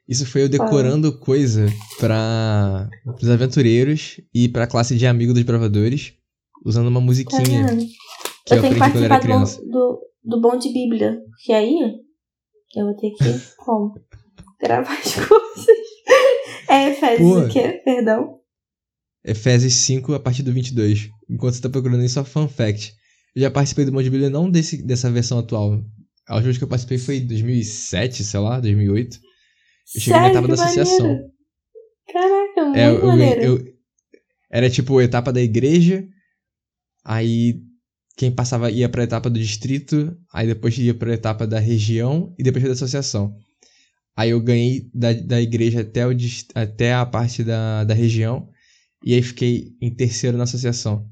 [0.08, 1.68] Isso foi eu decorando coisa
[2.00, 2.90] para
[3.22, 6.14] os aventureiros e pra classe de amigos dos bravadores,
[6.66, 7.86] usando uma Tá musiquinha vendo?
[8.46, 11.20] Que eu, eu tenho que participar do, bom- do, do bom de Bíblia.
[11.30, 11.76] Porque aí
[12.76, 13.24] eu vou ter que
[13.58, 13.94] como?
[14.62, 15.68] gravar as coisas.
[16.70, 17.82] É Efésios o quê?
[17.84, 18.40] Perdão.
[19.24, 21.10] Efésios 5 a partir do 22.
[21.30, 22.94] Enquanto você tá procurando isso, só fun fact.
[23.36, 25.74] Eu já participei do Monte Bíblia não desse, dessa versão atual.
[26.28, 29.18] A última vez que eu participei foi em 2007, sei lá, 2008.
[29.96, 31.08] Eu cheguei na Sério, etapa que da associação.
[31.08, 31.32] maneiro.
[32.12, 33.42] Caraca, muito É, eu, maneiro.
[33.42, 33.74] eu-
[34.52, 36.06] era tipo etapa da igreja,
[37.06, 37.62] aí
[38.18, 42.44] quem passava ia pra etapa do distrito, aí depois ia pra etapa da região e
[42.44, 43.36] depois da associação.
[44.16, 46.12] Aí eu ganhei da, da igreja até, o,
[46.54, 48.50] até a parte da, da região,
[49.04, 51.08] e aí fiquei em terceiro na associação.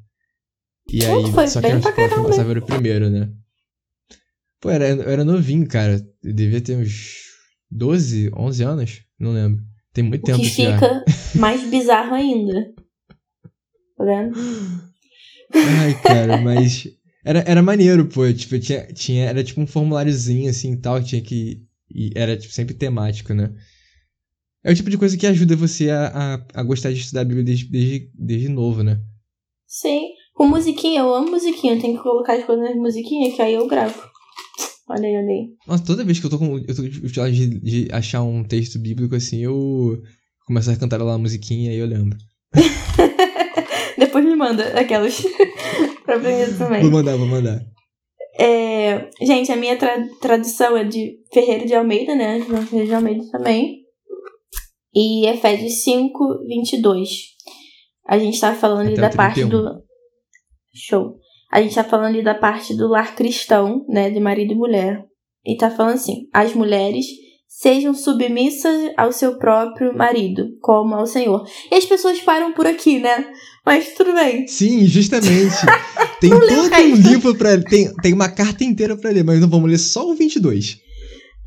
[0.91, 2.27] E Pô, aí, foi só que eu, tipo, caramba.
[2.29, 3.31] passava era o primeiro, né?
[4.59, 6.05] Pô, era, eu era novinho, cara.
[6.23, 7.23] Eu devia ter uns
[7.71, 9.63] 12, 11 anos, não lembro.
[9.93, 10.73] Tem muito O tempo que isso já.
[10.73, 12.73] fica mais bizarro ainda.
[13.97, 14.88] Tá vendo?
[15.53, 16.87] Ai, cara, mas.
[17.23, 18.31] Era, era maneiro, pô.
[18.31, 19.25] Tipo, tinha, tinha.
[19.25, 21.01] Era tipo um formuláriozinho assim e tal.
[21.03, 21.61] Tinha que.
[21.89, 23.53] E era tipo, sempre temático, né?
[24.63, 27.25] É o tipo de coisa que ajuda você a, a, a gostar de estudar a
[27.25, 28.99] Bíblia desde, desde, desde novo, né?
[29.65, 30.09] Sim.
[30.33, 31.79] Com musiquinha, eu amo musiquinha.
[31.79, 34.09] Tem que colocar as coisas nas musiquinhas que aí eu gravo.
[34.89, 35.49] Olha aí, olha aí.
[35.67, 36.57] Nossa, toda vez que eu tô com.
[36.57, 36.81] Eu tô
[37.29, 40.01] de, de achar um texto bíblico assim, eu
[40.45, 42.17] começo a cantar lá a musiquinha e eu lembro.
[43.99, 45.21] Depois me manda aquelas
[46.05, 46.81] pra aprender também.
[46.81, 47.59] Vou mandar, vou mandar.
[48.39, 52.39] É, gente, a minha tra tradução é de Ferreira de Almeida, né?
[52.39, 53.83] João Ferreira de Almeida também.
[54.95, 57.09] E Efésios 5, 22.
[58.07, 59.49] A gente tá falando ali da o parte 31.
[59.49, 59.83] do.
[60.73, 61.17] Show.
[61.51, 64.09] A gente tá falando ali da parte do lar cristão, né?
[64.09, 65.03] De marido e mulher.
[65.45, 67.05] E tá falando assim: as mulheres
[67.51, 71.43] sejam submissas ao seu próprio marido, como ao Senhor.
[71.71, 73.25] E as pessoas param por aqui, né?
[73.65, 74.47] Mas tudo bem.
[74.47, 75.55] Sim, justamente.
[76.21, 77.57] Tem todo um livro pra.
[77.61, 80.77] Tem, tem uma carta inteira pra ler, mas não vamos ler só o 22.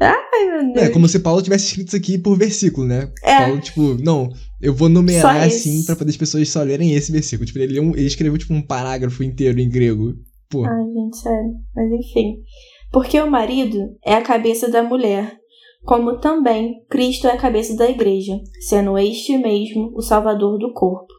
[0.01, 0.87] Ai, meu Deus.
[0.87, 3.09] É, como se Paulo tivesse escrito isso aqui por versículo, né?
[3.23, 3.37] É.
[3.45, 4.29] Paulo, tipo, não,
[4.61, 7.47] eu vou numerar assim pra poder as pessoas só lerem esse versículo.
[7.47, 10.15] Tipo, ele, um- ele escreveu, tipo, um parágrafo inteiro em grego.
[10.51, 11.53] Pô, Ai, gente, sério.
[11.77, 12.35] Mas enfim.
[12.91, 15.37] Porque o marido é a cabeça da mulher,
[15.85, 21.13] como também Cristo é a cabeça da igreja, sendo este mesmo o salvador do corpo.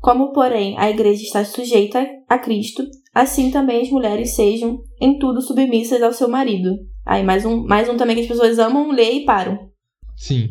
[0.00, 2.84] Como, porém, a igreja está sujeita a Cristo,
[3.14, 6.70] assim também as mulheres sejam em tudo submissas ao seu marido.
[7.06, 9.70] Aí, mais um, mais um também que as pessoas amam ler e param.
[10.16, 10.48] sim.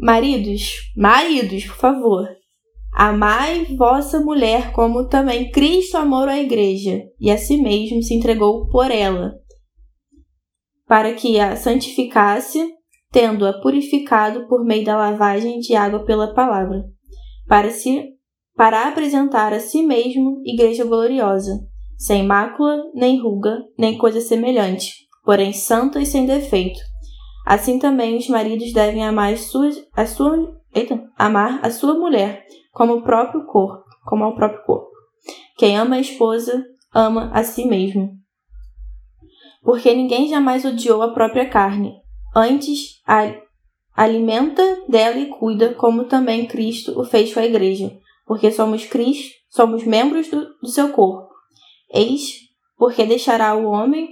[0.00, 2.28] Maridos, maridos, por favor.
[2.92, 8.66] Amai vossa mulher como também Cristo amou a igreja e a si mesmo se entregou
[8.68, 9.34] por ela,
[10.86, 12.58] para que a santificasse,
[13.10, 16.84] tendo-a purificado por meio da lavagem de água pela palavra,
[17.48, 18.14] para se
[18.56, 21.58] para apresentar a si mesmo igreja gloriosa,
[21.96, 24.92] sem mácula, nem ruga, nem coisa semelhante,
[25.24, 26.78] porém santa e sem defeito.
[27.46, 32.44] Assim também os maridos devem amar as suas, a sua, eita, amar a sua mulher
[32.72, 34.90] como o próprio corpo, como ao próprio corpo.
[35.56, 38.10] Quem ama a esposa ama a si mesmo.
[39.62, 41.99] Porque ninguém jamais odiou a própria carne,
[42.34, 43.34] antes a
[43.94, 47.92] alimenta dela e cuida, como também Cristo o fez com a igreja,
[48.26, 51.28] porque somos Cristo, somos membros do, do seu corpo.
[51.92, 54.08] Eis porque deixará o homem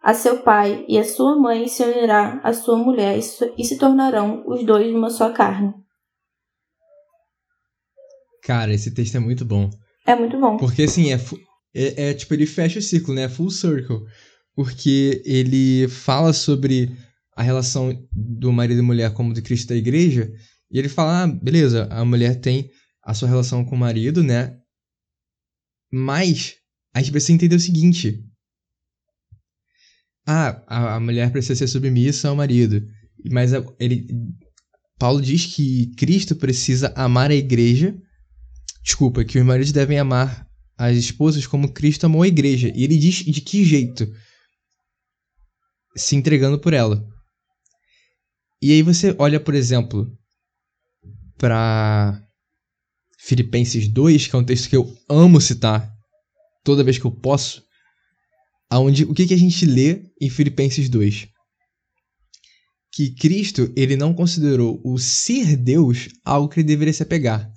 [0.00, 3.76] a seu pai e a sua mãe se unirá à sua mulher e se- e
[3.76, 5.74] tornarão os dois uma só carne.
[8.42, 9.68] Cara, esse texto é muito bom.
[10.06, 10.56] É muito bom.
[10.56, 11.16] Porque assim, é,
[11.74, 13.28] é, é, tipo, ele fecha o ciclo, né?
[13.28, 14.02] Full circle.
[14.54, 16.96] Porque ele fala sobre
[17.36, 20.32] a relação do marido e mulher como de Cristo da igreja.
[20.70, 22.70] E ele fala, ah, beleza, a mulher tem
[23.04, 24.56] a sua relação com o marido, né?
[25.92, 26.54] Mas
[26.94, 28.24] a gente precisa entender o seguinte.
[30.26, 32.84] Ah, a, a mulher precisa ser submissa ao marido.
[33.30, 34.08] Mas a- ele,
[34.98, 37.96] Paulo diz que Cristo precisa amar a igreja.
[38.82, 42.72] Desculpa, que os maridos devem amar as esposas como Cristo amou a igreja.
[42.74, 44.10] E ele diz de que jeito?
[45.96, 47.06] Se entregando por ela.
[48.60, 50.10] E aí você olha, por exemplo,
[51.36, 52.22] pra
[53.18, 55.94] Filipenses 2, que é um texto que eu amo citar
[56.64, 57.62] toda vez que eu posso,
[58.70, 61.28] aonde o que, que a gente lê em Filipenses 2?
[62.92, 67.52] Que Cristo ele não considerou o ser Deus algo que ele deveria se apegar,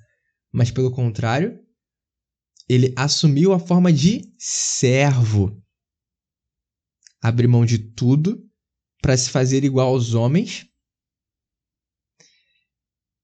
[0.52, 1.58] mas pelo contrário,
[2.68, 5.60] ele assumiu a forma de servo.
[7.22, 8.46] Abriu mão de tudo
[9.02, 10.69] para se fazer igual aos homens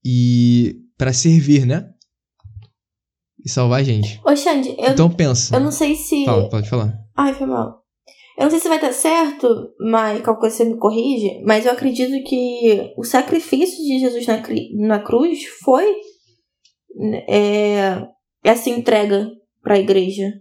[0.05, 1.89] e para servir, né?
[3.43, 4.21] E salvar a gente.
[4.23, 5.55] Ô, Xande, eu, Então pensa.
[5.55, 6.23] eu não sei se.
[6.25, 6.93] Fala, pode falar.
[7.17, 7.83] Ai, foi mal.
[8.37, 9.47] Eu não sei se vai estar certo,
[9.79, 14.43] mas qualquer coisa você me corrige, mas eu acredito que o sacrifício de Jesus na,
[14.87, 15.85] na cruz foi
[17.29, 18.05] é,
[18.43, 19.29] essa entrega
[19.61, 20.33] para a igreja.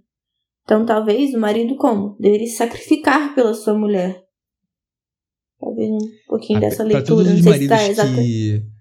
[0.64, 2.16] Então, talvez o marido como?
[2.18, 4.22] Deveria se sacrificar pela sua mulher.
[5.60, 7.30] Talvez um pouquinho dessa Ah, pra leitura.
[7.30, 8.14] Não sei se tá maridos exata.
[8.14, 8.73] que.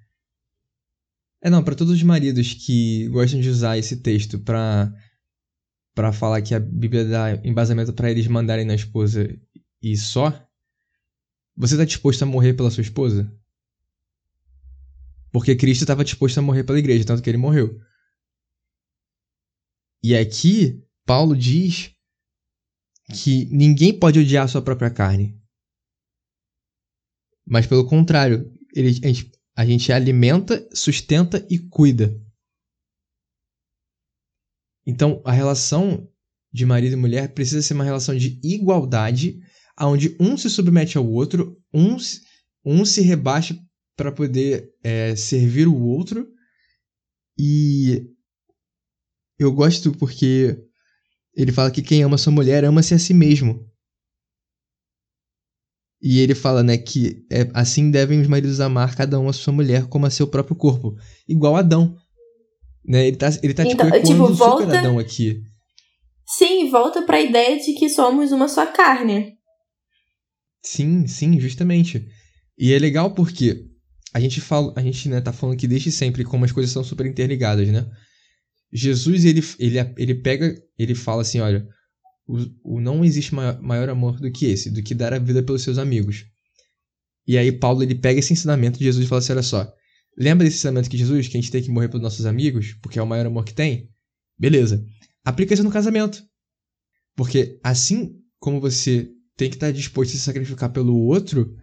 [1.45, 4.89] É, não, pra todos os maridos que gostam de usar esse texto pra,
[5.93, 9.27] pra falar que a Bíblia dá embasamento pra eles mandarem na esposa
[9.81, 10.31] e só.
[11.57, 13.29] Você tá disposto a morrer pela sua esposa?
[15.33, 17.77] Porque Cristo estava disposto a morrer pela igreja, tanto que ele morreu.
[20.01, 21.91] E aqui, Paulo diz
[23.13, 25.37] que ninguém pode odiar a sua própria carne.
[27.45, 32.19] Mas pelo contrário, ele, a, gente, a gente alimenta, sustenta e cuida.
[34.85, 36.09] Então, a relação
[36.51, 39.39] de marido e mulher precisa ser uma relação de igualdade,
[39.79, 41.97] onde um se submete ao outro, um,
[42.65, 43.57] um se rebaixa
[43.95, 46.27] para poder é, servir o outro.
[47.37, 48.07] E
[49.39, 50.57] eu gosto porque
[51.33, 53.67] ele fala que quem ama sua mulher ama-se a si mesmo.
[56.05, 59.53] E ele fala, né, que é, assim devem os maridos amar cada um a sua
[59.53, 60.93] mulher como a seu próprio corpo.
[61.27, 61.95] Igual Adão.
[62.85, 63.07] Né?
[63.07, 65.41] Ele tá, ele tá tipo, Então, ecoando tipo, o super volta- Adão aqui.
[66.37, 69.33] Sim, volta para a ideia de que somos uma só carne.
[70.61, 72.05] Sim, sim, justamente.
[72.57, 73.65] E é legal porque
[74.13, 76.83] a gente fala, a gente, né, tá falando que desde sempre como as coisas são
[76.83, 77.85] super interligadas, né?
[78.71, 81.65] Jesus, ele, ele, ele pega, ele fala assim, olha,
[82.27, 85.43] o, o não existe maior, maior amor do que esse, do que dar a vida
[85.43, 86.25] pelos seus amigos.
[87.27, 89.73] E aí Paulo, ele pega esse ensinamento de Jesus e fala assim, olha só,
[90.17, 92.99] lembra desse ensinamento que Jesus, que a gente tem que morrer pelos nossos amigos, porque
[92.99, 93.89] é o maior amor que tem?
[94.37, 94.85] Beleza.
[95.23, 96.23] Aplica isso no casamento.
[97.15, 101.55] Porque assim como você tem que estar disposto a se sacrificar pelo outro,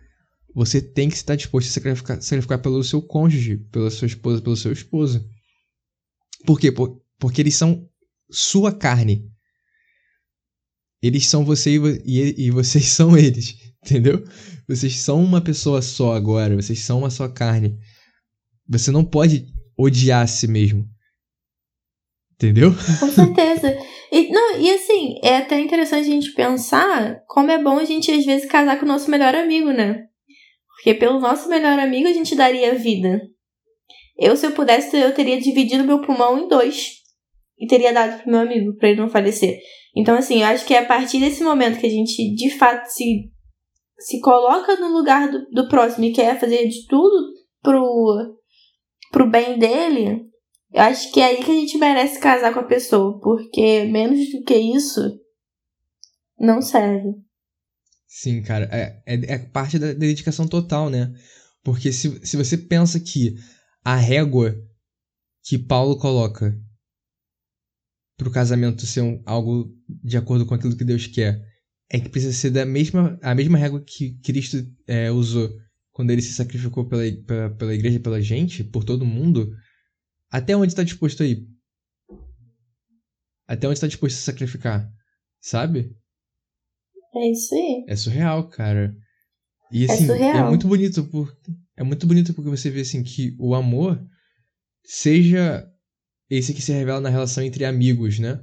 [0.55, 4.57] você tem que estar disposto a sacrificar, sacrificar pelo seu cônjuge, pela sua esposa, pelo
[4.57, 5.25] seu esposo.
[6.47, 6.73] Por quê?
[6.73, 7.87] Por- porque eles são
[8.31, 9.30] sua carne.
[11.03, 14.25] Eles são você e, e, e vocês são eles, entendeu?
[14.69, 17.79] Vocês são uma pessoa só agora, vocês são uma só carne.
[18.69, 19.47] Você não pode
[19.77, 20.87] odiar a si mesmo.
[22.35, 22.71] Entendeu?
[23.01, 23.77] Com certeza.
[24.13, 28.11] E, não, e assim, é até interessante a gente pensar como é bom a gente
[28.11, 30.07] às vezes casar com o nosso melhor amigo, né?
[30.75, 33.21] Porque pelo nosso melhor amigo a gente daria vida.
[34.17, 37.01] Eu, se eu pudesse, eu teria dividido meu pulmão em dois.
[37.59, 39.59] E teria dado pro meu amigo, pra ele não falecer.
[39.97, 42.87] Então, assim, eu acho que é a partir desse momento que a gente, de fato,
[42.87, 43.31] se,
[43.99, 47.33] se coloca no lugar do, do próximo e quer fazer de tudo
[47.63, 48.39] pro,
[49.11, 50.27] pro bem dele,
[50.73, 54.31] eu acho que é aí que a gente merece casar com a pessoa, porque menos
[54.31, 55.01] do que isso
[56.39, 57.09] não serve.
[58.07, 61.13] Sim, cara, é, é, é parte da dedicação total, né?
[61.63, 63.35] Porque se, se você pensa que
[63.85, 64.55] a régua
[65.43, 66.55] que Paulo coloca
[68.21, 71.43] pro casamento ser um, algo de acordo com aquilo que Deus quer,
[71.89, 75.51] é que precisa ser da mesma, a mesma régua que Cristo é, usou
[75.91, 79.51] quando ele se sacrificou pela, pela, pela igreja, pela gente, por todo mundo,
[80.31, 81.49] até onde está disposto a ir?
[83.49, 84.87] Até onde está disposto a se sacrificar?
[85.41, 85.91] Sabe?
[87.17, 87.85] É isso aí.
[87.89, 88.95] É surreal, cara.
[89.73, 90.51] E É assim, surreal.
[90.51, 91.35] muito bonito por
[91.75, 93.99] é muito bonito porque você vê assim que o amor
[94.85, 95.67] seja
[96.31, 98.41] esse que se revela na relação entre amigos, né?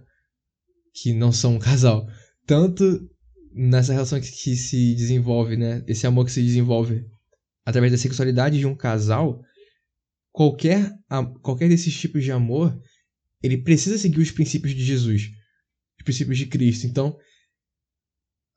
[0.94, 2.06] Que não são um casal.
[2.46, 2.84] Tanto
[3.54, 5.84] nessa relação que, que se desenvolve, né?
[5.88, 7.06] Esse amor que se desenvolve
[7.66, 9.42] através da sexualidade de um casal,
[10.32, 10.92] qualquer
[11.42, 12.78] qualquer desses tipos de amor,
[13.42, 15.30] ele precisa seguir os princípios de Jesus,
[15.98, 16.86] os princípios de Cristo.
[16.86, 17.18] Então,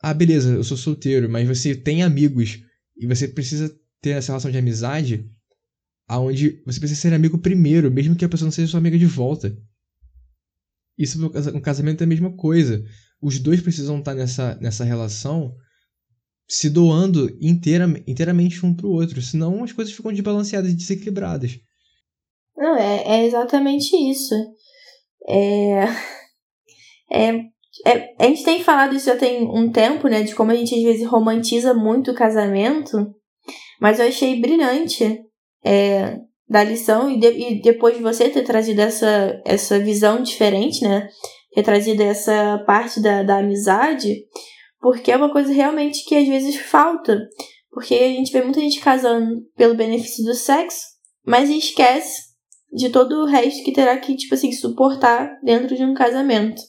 [0.03, 2.61] ah, beleza, eu sou solteiro, mas você tem amigos
[2.97, 5.31] e você precisa ter essa relação de amizade
[6.11, 9.07] aonde você precisa ser amigo primeiro, mesmo que a pessoa não seja sua amiga de
[9.07, 9.57] volta.
[10.99, 12.85] Isso no casa- no casamento é a mesma coisa.
[13.23, 15.55] Os dois precisam estar nessa, nessa relação
[16.49, 21.61] se doando inteira, inteiramente um pro outro, senão as coisas ficam desbalanceadas, desequilibradas.
[22.57, 24.35] Não, é, é exatamente isso.
[25.29, 25.85] É,
[27.13, 27.29] é,
[27.87, 30.25] é, a gente tem falado isso já tem um tempo, né?
[30.25, 33.15] De como a gente às vezes romantiza muito o casamento.
[33.81, 35.30] Mas eu achei brilhante
[35.65, 40.83] é, da lição e, de, e depois de você ter trazido essa, essa visão diferente,
[40.83, 41.09] né?
[41.55, 44.25] Ter trazido essa parte da, da amizade,
[44.81, 47.21] porque é uma coisa realmente que às vezes falta.
[47.71, 50.81] Porque a gente vê muita gente casando pelo benefício do sexo,
[51.25, 52.31] mas esquece
[52.73, 56.61] de todo o resto que terá que, tipo assim, suportar dentro de um casamento.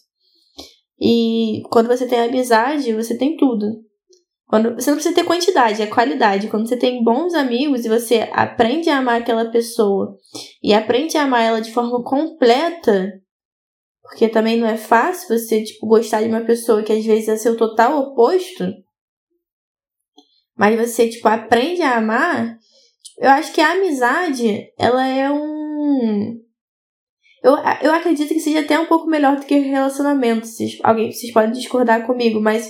[0.99, 3.65] E quando você tem amizade, você tem tudo.
[4.51, 6.49] Quando, você não precisa ter quantidade, é qualidade.
[6.49, 10.17] Quando você tem bons amigos e você aprende a amar aquela pessoa
[10.61, 13.13] e aprende a amar ela de forma completa,
[14.03, 17.37] porque também não é fácil você, tipo, gostar de uma pessoa que às vezes é
[17.37, 18.65] seu total oposto,
[20.57, 22.57] mas você, tipo, aprende a amar,
[23.19, 26.41] eu acho que a amizade, ela é um...
[27.41, 30.45] Eu, eu acredito que seja até um pouco melhor do que relacionamento.
[30.45, 32.69] Vocês, alguém, vocês podem discordar comigo, mas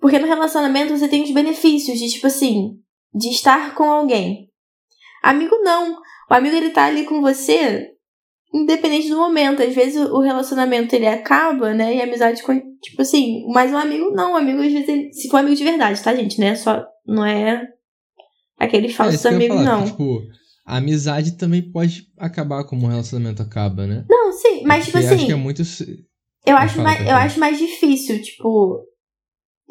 [0.00, 2.78] porque no relacionamento você tem os benefícios de, tipo assim,
[3.14, 4.48] de estar com alguém.
[5.22, 5.96] Amigo não.
[6.30, 7.96] O amigo ele tá ali com você
[8.52, 9.62] independente do momento.
[9.62, 11.96] Às vezes o relacionamento ele acaba, né?
[11.96, 12.42] E a amizade,
[12.82, 14.32] tipo assim, mas um amigo não.
[14.32, 16.38] Um amigo, às vezes, ele, se for amigo de verdade, tá, gente?
[16.38, 16.54] Né?
[16.54, 17.66] Só, não é
[18.58, 19.84] aquele falso é, amigo, não.
[19.84, 20.22] Que, tipo,
[20.64, 24.04] a amizade também pode acabar como um relacionamento acaba, né?
[24.08, 25.14] Não, sim, mas Porque tipo assim.
[25.14, 25.62] Acho que é muito.
[26.44, 28.78] Eu acho, mais, eu acho mais difícil, tipo,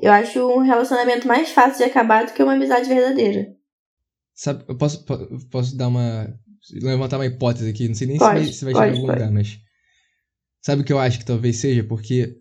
[0.02, 3.56] eu acho um relacionamento mais fácil de acabar do que uma amizade verdadeira.
[4.34, 5.06] Sabe, eu posso,
[5.50, 6.38] posso dar uma.
[6.74, 8.98] levantar uma hipótese aqui, não sei nem pode, se vai, se vai pode, chegar em
[8.98, 9.20] algum pode.
[9.20, 9.60] lugar, mas.
[10.62, 11.84] Sabe o que eu acho que talvez seja?
[11.84, 12.38] Porque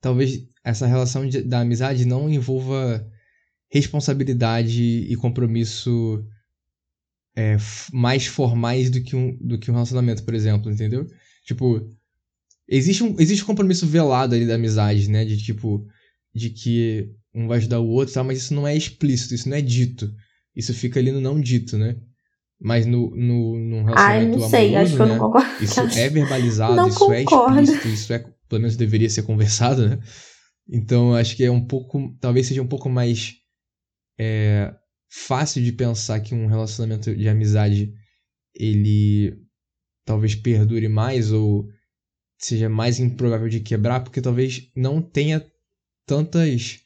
[0.00, 3.04] talvez essa relação de, da amizade não envolva
[3.70, 6.24] responsabilidade e compromisso
[7.34, 7.56] é,
[7.92, 11.06] mais formais do que, um, do que um relacionamento, por exemplo, entendeu?
[11.44, 11.90] Tipo,
[12.68, 15.24] existe um, existe um compromisso velado ali da amizade, né?
[15.24, 15.86] De tipo,
[16.34, 18.24] de que um vai ajudar o outro, tá?
[18.24, 20.12] mas isso não é explícito, isso não é dito.
[20.54, 21.96] Isso fica ali no não dito, né?
[22.60, 25.12] Mas no, no, num relacionamento Ai, não sei, amoroso, acho que eu né?
[25.12, 25.64] não concordo.
[25.64, 27.58] Isso é verbalizado, não isso concordo.
[27.58, 28.18] é explícito, isso é,
[28.48, 29.98] pelo menos deveria ser conversado, né?
[30.68, 33.36] Então, acho que é um pouco, talvez seja um pouco mais
[34.18, 34.74] é,
[35.08, 37.94] fácil de pensar que um relacionamento de amizade,
[38.54, 39.38] ele
[40.04, 41.68] talvez perdure mais ou
[42.38, 45.44] seja mais improvável de quebrar, porque talvez não tenha
[46.08, 46.80] tantas.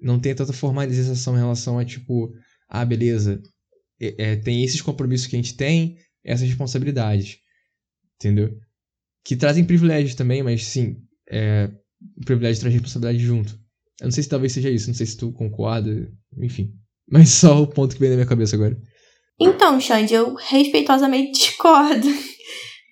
[0.00, 2.30] Não tem tanta formalização em relação a tipo,
[2.68, 3.40] ah, beleza,
[4.00, 7.38] é, é, tem esses compromissos que a gente tem, essas responsabilidades.
[8.16, 8.58] Entendeu?
[9.24, 10.96] Que trazem privilégios também, mas sim,
[11.30, 11.70] é,
[12.24, 13.58] privilégio traz responsabilidade junto.
[14.00, 16.74] Eu não sei se talvez seja isso, não sei se tu concorda, enfim.
[17.10, 18.76] Mas só o ponto que vem na minha cabeça agora.
[19.40, 22.08] Então, Xande, eu respeitosamente discordo.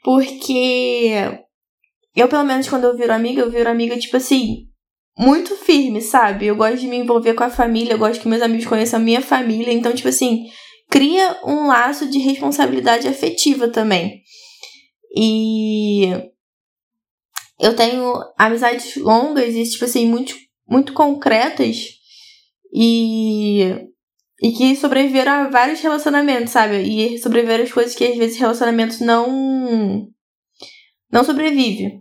[0.03, 1.45] Porque
[2.15, 4.69] eu, pelo menos, quando eu viro amiga, eu viro amiga, tipo assim,
[5.19, 6.47] muito firme, sabe?
[6.47, 9.03] Eu gosto de me envolver com a família, eu gosto que meus amigos conheçam a
[9.03, 9.73] minha família.
[9.73, 10.47] Então, tipo assim,
[10.91, 14.23] cria um laço de responsabilidade afetiva também.
[15.17, 16.11] E
[17.61, 20.35] eu tenho amizades longas e, tipo assim, muito,
[20.69, 21.77] muito concretas
[22.73, 23.63] e,
[24.43, 26.79] e que sobreviveram a vários relacionamentos, sabe?
[26.79, 30.09] E sobreviveram as coisas que às vezes relacionamentos não
[31.11, 32.01] não sobrevive.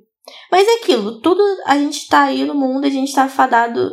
[0.51, 3.91] Mas é aquilo, tudo a gente tá aí no mundo, a gente tá fadado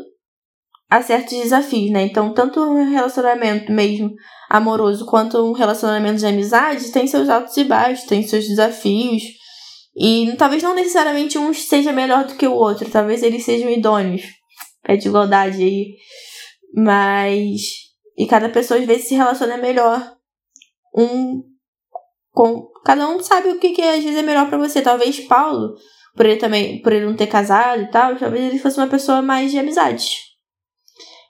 [0.88, 2.02] a certos desafios, né?
[2.02, 4.12] Então, tanto um relacionamento mesmo
[4.48, 9.22] amoroso quanto um relacionamento de amizade tem seus altos e baixos, tem seus desafios.
[9.96, 14.22] E talvez não necessariamente um seja melhor do que o outro, talvez eles sejam idôneos.
[14.84, 15.96] É de igualdade aí.
[16.74, 17.60] Mas.
[18.16, 20.16] E cada pessoa às vezes se relaciona melhor.
[20.96, 21.42] Um
[22.32, 22.68] com.
[22.84, 24.82] Cada um sabe o que, que às vezes é melhor para você.
[24.82, 25.74] Talvez Paulo
[26.16, 29.22] por ele também, por ele não ter casado e tal, talvez ele fosse uma pessoa
[29.22, 30.08] mais de amizade.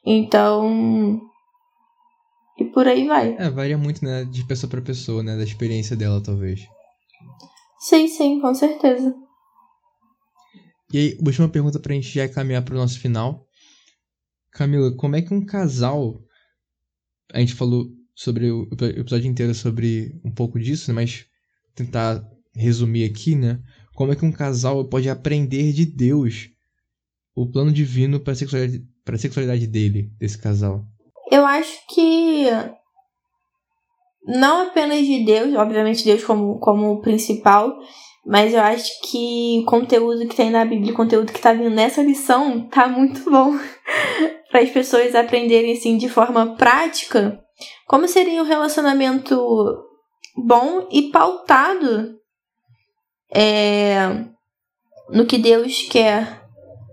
[0.04, 1.20] Então.
[2.58, 3.36] E por aí vai.
[3.38, 6.60] É, varia muito, né, de pessoa para pessoa, né, da experiência dela, talvez.
[7.78, 9.14] Sim, sim, com certeza.
[10.92, 13.46] E aí, última pergunta pra gente já caminhar pro nosso final.
[14.52, 16.20] Camila, como é que um casal.
[17.32, 18.68] A gente falou sobre o
[18.98, 20.94] episódio inteiro sobre um pouco disso, né?
[20.94, 21.24] Mas
[21.74, 22.22] tentar
[22.54, 23.60] resumir aqui, né?
[24.00, 26.48] Como é que um casal pode aprender de Deus
[27.36, 28.82] o plano divino para a sexualidade,
[29.18, 30.86] sexualidade dele, desse casal?
[31.30, 32.46] Eu acho que
[34.26, 37.76] não apenas de Deus, obviamente Deus como, como principal,
[38.24, 41.68] mas eu acho que o conteúdo que tem na Bíblia, o conteúdo que está vindo
[41.68, 43.52] nessa lição, tá muito bom
[44.50, 47.38] para as pessoas aprenderem assim de forma prática
[47.86, 49.36] como seria o relacionamento
[50.38, 52.18] bom e pautado
[53.34, 54.24] é,
[55.10, 56.40] no que Deus quer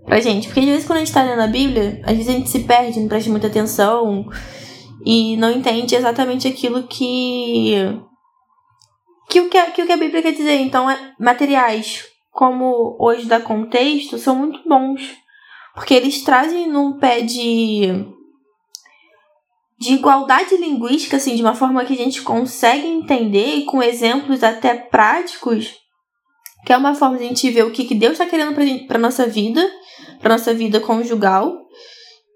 [0.04, 0.48] pra gente.
[0.48, 2.60] Porque às vezes quando a gente tá lendo a Bíblia, às vezes a gente se
[2.60, 4.26] perde, não presta muita atenção
[5.04, 7.74] e não entende exatamente aquilo que.
[9.28, 10.56] que o que, que, o que a Bíblia quer dizer.
[10.60, 15.16] Então, é, materiais, como hoje dá contexto, são muito bons.
[15.74, 18.04] Porque eles trazem num pé de.
[19.78, 24.42] de igualdade linguística, assim, de uma forma que a gente consegue entender e com exemplos
[24.42, 25.76] até práticos,
[26.64, 28.54] que é uma forma de a gente ver o que, que Deus está querendo
[28.86, 29.60] pra nossa vida
[30.20, 31.56] para nossa vida conjugal.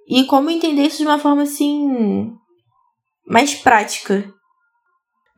[0.08, 2.32] E como entender isso de uma forma assim
[3.26, 4.32] mais prática.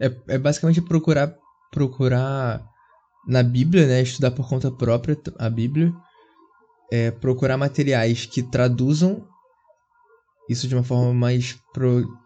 [0.01, 1.35] É, é basicamente procurar
[1.71, 2.63] procurar
[3.27, 5.93] na Bíblia, né, estudar por conta própria a Bíblia,
[6.93, 9.27] é procurar materiais que traduzam
[10.49, 11.59] isso de uma forma mais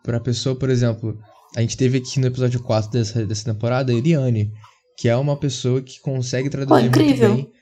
[0.05, 1.17] para a pessoa, por exemplo,
[1.57, 4.53] a gente teve aqui no episódio 4 dessa, dessa temporada a Eliane,
[4.99, 7.53] que é uma pessoa que consegue traduzir Pô, muito bem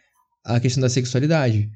[0.45, 1.70] a questão da sexualidade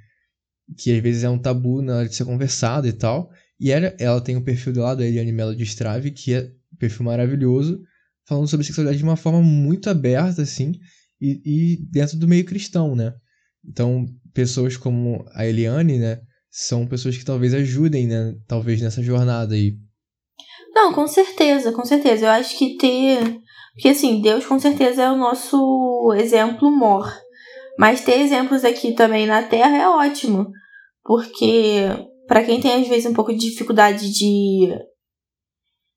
[0.77, 3.31] que às vezes é um tabu na hora de ser conversado e tal.
[3.59, 6.35] E ela, ela tem o um perfil do lado, a Eliane Mello de Strave, que
[6.35, 7.81] é um perfil maravilhoso,
[8.27, 10.73] falando sobre sexualidade de uma forma muito aberta, assim,
[11.21, 13.15] e, e dentro do meio cristão, né?
[13.65, 19.55] Então, pessoas como a Eliane, né, são pessoas que talvez ajudem, né, talvez nessa jornada
[19.55, 19.77] aí.
[20.75, 22.27] Não, com certeza, com certeza.
[22.27, 23.41] Eu acho que ter.
[23.75, 27.11] Porque assim, Deus com certeza é o nosso exemplo mor.
[27.79, 30.51] Mas ter exemplos aqui também na Terra é ótimo,
[31.03, 31.89] porque
[32.27, 34.69] para quem tem às vezes um pouco de dificuldade de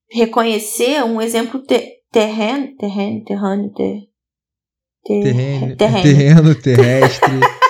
[0.09, 4.07] reconhecer um exemplo te terreno, terreno, terrâneo, ter,
[5.03, 6.03] ter, terreno, terreno.
[6.03, 7.32] terreno terrestre.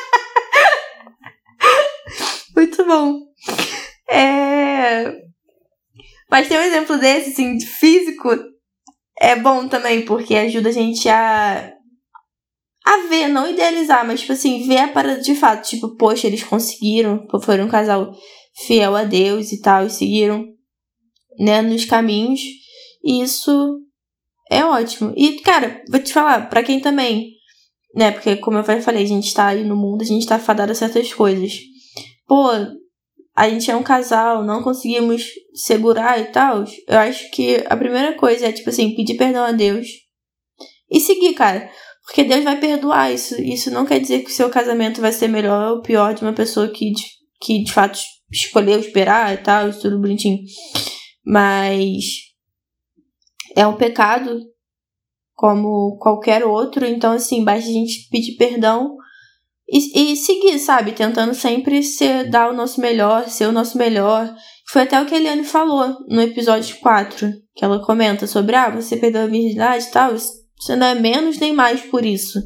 [2.56, 3.20] Muito bom.
[4.10, 5.12] É...
[6.34, 8.28] Mas ter um exemplo desse, assim, de físico,
[9.20, 11.72] é bom também, porque ajuda a gente a
[12.84, 15.70] a ver, não idealizar, mas, tipo assim, ver a parada de fato.
[15.70, 18.12] Tipo, poxa, eles conseguiram, foram um casal
[18.66, 20.44] fiel a Deus e tal, e seguiram,
[21.38, 22.42] né, nos caminhos.
[23.04, 23.80] E isso
[24.50, 25.14] é ótimo.
[25.16, 27.30] E, cara, vou te falar, para quem também,
[27.94, 30.72] né, porque como eu falei, a gente tá aí no mundo, a gente tá fadado
[30.72, 31.60] a certas coisas.
[32.28, 32.50] Pô,
[33.36, 36.64] a gente é um casal, não conseguimos segurar e tal.
[36.88, 39.88] Eu acho que a primeira coisa é, tipo assim, pedir perdão a Deus.
[40.90, 41.70] E seguir, cara.
[42.06, 43.42] Porque Deus vai perdoar isso.
[43.42, 46.34] Isso não quer dizer que o seu casamento vai ser melhor ou pior de uma
[46.34, 46.92] pessoa que,
[47.42, 48.00] que de fato
[48.32, 50.40] escolheu esperar e tal, tudo bonitinho.
[51.26, 52.04] Mas
[53.56, 54.40] é um pecado
[55.34, 56.86] como qualquer outro.
[56.86, 58.96] Então, assim, basta a gente pedir perdão
[59.68, 60.92] e, e seguir, sabe?
[60.92, 64.34] Tentando sempre ser, dar o nosso melhor, ser o nosso melhor.
[64.70, 68.70] Foi até o que a Eliane falou no episódio 4, que ela comenta sobre, ah,
[68.70, 70.14] você perdeu a virgindade e tal.
[70.16, 72.40] Você não é menos nem mais por isso.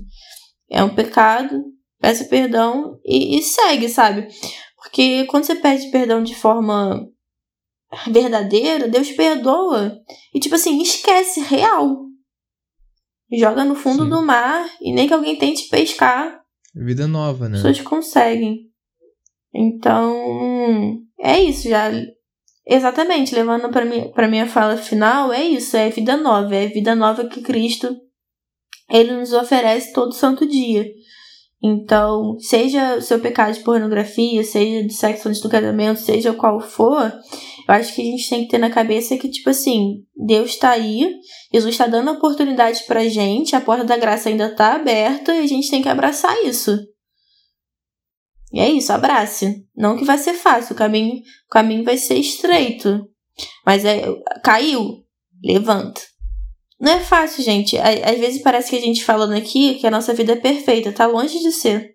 [0.70, 1.64] É um pecado,
[2.00, 4.28] peça perdão e, e segue, sabe?
[4.76, 7.08] Porque quando você pede perdão de forma
[8.08, 9.98] verdadeira, Deus perdoa.
[10.34, 12.06] E, tipo assim, esquece, real.
[13.32, 14.10] Joga no fundo Sim.
[14.10, 16.42] do mar e nem que alguém tente pescar.
[16.86, 17.58] Vida nova, né?
[17.58, 18.70] As pessoas conseguem.
[19.54, 21.68] Então, é isso.
[21.70, 21.92] Já
[22.70, 27.26] Exatamente, levando para minha, minha fala final, é isso, é vida nova, é vida nova
[27.26, 27.96] que Cristo
[28.90, 30.86] ele nos oferece todo santo dia.
[31.62, 36.60] Então, seja o seu pecado de pornografia, seja de sexo antes do casamento, seja qual
[36.60, 37.12] for,
[37.68, 40.70] eu acho que a gente tem que ter na cabeça que, tipo assim, Deus está
[40.70, 41.16] aí,
[41.52, 45.48] Jesus está dando oportunidade pra gente, a porta da graça ainda está aberta e a
[45.48, 46.78] gente tem que abraçar isso.
[48.54, 49.66] E é isso, abrace.
[49.76, 53.10] Não que vai ser fácil, o caminho, o caminho vai ser estreito.
[53.66, 54.04] Mas é,
[54.44, 55.04] caiu,
[55.44, 56.02] levanta.
[56.80, 57.78] Não é fácil, gente.
[57.78, 60.92] Às vezes parece que a gente falando aqui que a nossa vida é perfeita.
[60.92, 61.92] Tá longe de ser.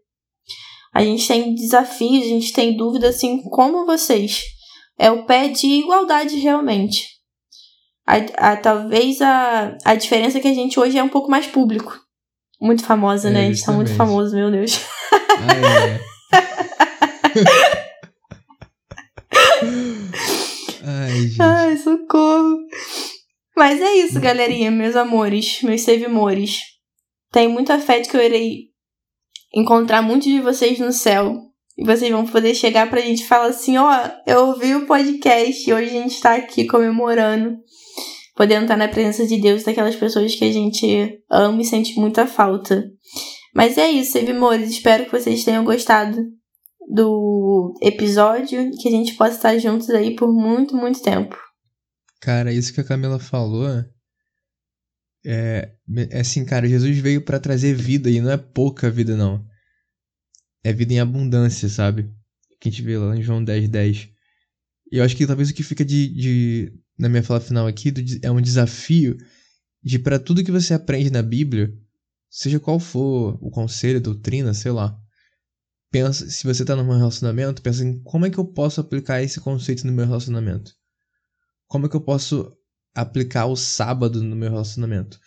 [0.93, 4.43] A gente tem desafios, a gente tem dúvidas assim como vocês.
[4.99, 7.09] É o pé de igualdade realmente.
[8.07, 11.47] A, a, talvez a, a diferença é que a gente hoje é um pouco mais
[11.47, 11.99] público.
[12.61, 13.47] Muito famosa, é, né?
[13.47, 14.81] A gente tá muito famoso, meu Deus.
[15.13, 16.01] Ah, é.
[20.85, 21.41] Ai, gente.
[21.41, 22.59] Ai, socorro.
[23.57, 26.59] Mas é isso, galerinha, meus amores, meus save-mores.
[27.31, 28.73] Tenho muita fé de que eu irei
[29.55, 31.39] encontrar muitos de vocês no céu.
[31.77, 34.87] E vocês vão poder chegar pra gente e falar assim: ó, oh, eu ouvi o
[34.87, 37.57] podcast e hoje a gente tá aqui comemorando.
[38.35, 42.27] Podendo estar na presença de Deus daquelas pessoas que a gente ama e sente muita
[42.27, 42.85] falta.
[43.55, 44.71] Mas é isso, save-mores.
[44.71, 46.17] Espero que vocês tenham gostado
[46.91, 48.71] do episódio.
[48.81, 51.37] Que a gente possa estar juntos aí por muito, muito tempo.
[52.23, 53.67] Cara, isso que a Camila falou
[55.25, 55.75] É,
[56.11, 59.45] é assim, cara, Jesus veio para trazer vida e não é pouca vida, não.
[60.63, 62.05] É vida em abundância, sabe?
[62.61, 64.09] Que a gente vê lá em João 10, 10.
[64.93, 67.91] E eu acho que talvez o que fica de, de na minha fala final aqui
[67.91, 69.17] do, é um desafio
[69.83, 71.77] de para tudo que você aprende na Bíblia,
[72.31, 74.97] seja qual for o conselho, a doutrina, sei lá.
[75.91, 79.41] Pensa, se você tá num relacionamento, pensa em como é que eu posso aplicar esse
[79.41, 80.73] conceito no meu relacionamento.
[81.73, 82.55] Como é que eu posso
[82.95, 85.19] aplicar o sábado no meu relacionamento?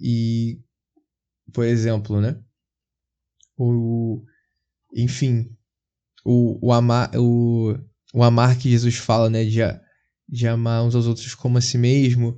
[0.00, 0.60] E,
[1.52, 2.42] por exemplo, né?
[3.56, 4.24] O,
[4.92, 5.56] enfim,
[6.24, 7.78] o, o amar, o,
[8.12, 9.44] o amar que Jesus fala, né?
[9.44, 9.60] De,
[10.28, 12.36] de amar uns aos outros como a si mesmo,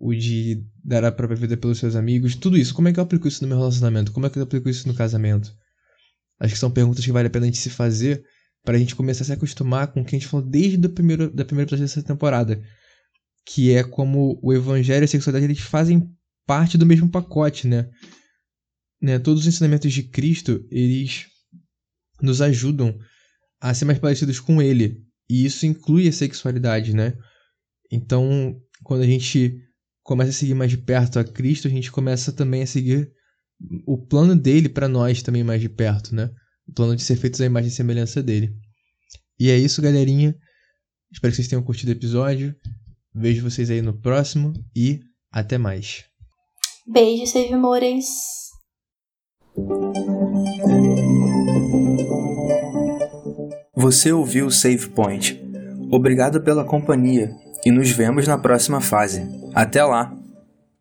[0.00, 2.74] o de dar a própria vida pelos seus amigos, tudo isso.
[2.74, 4.10] Como é que eu aplico isso no meu relacionamento?
[4.10, 5.56] Como é que eu aplico isso no casamento?
[6.40, 8.26] Acho que são perguntas que vale a pena a gente se fazer
[8.64, 10.90] para a gente começar a se acostumar com o que a gente falou desde o
[10.90, 12.60] primeiro, da primeira episódio dessa temporada.
[13.46, 16.10] Que é como o evangelho e a sexualidade eles fazem
[16.46, 17.90] parte do mesmo pacote, né?
[19.00, 19.18] né?
[19.18, 21.26] Todos os ensinamentos de Cristo, eles
[22.22, 22.98] nos ajudam
[23.60, 25.04] a ser mais parecidos com ele.
[25.28, 27.14] E isso inclui a sexualidade, né?
[27.92, 29.60] Então, quando a gente
[30.02, 33.10] começa a seguir mais de perto a Cristo, a gente começa também a seguir
[33.86, 36.30] o plano dele para nós também mais de perto, né?
[36.68, 38.54] O plano de ser feitos à imagem e semelhança dele.
[39.38, 40.34] E é isso, galerinha.
[41.12, 42.54] Espero que vocês tenham curtido o episódio.
[43.14, 45.00] Vejo vocês aí no próximo e
[45.30, 46.04] até mais.
[46.86, 48.06] Beijo, Save Mores.
[53.76, 55.40] Você ouviu o Save Point.
[55.90, 57.30] Obrigado pela companhia
[57.64, 59.22] e nos vemos na próxima fase.
[59.54, 60.23] Até lá!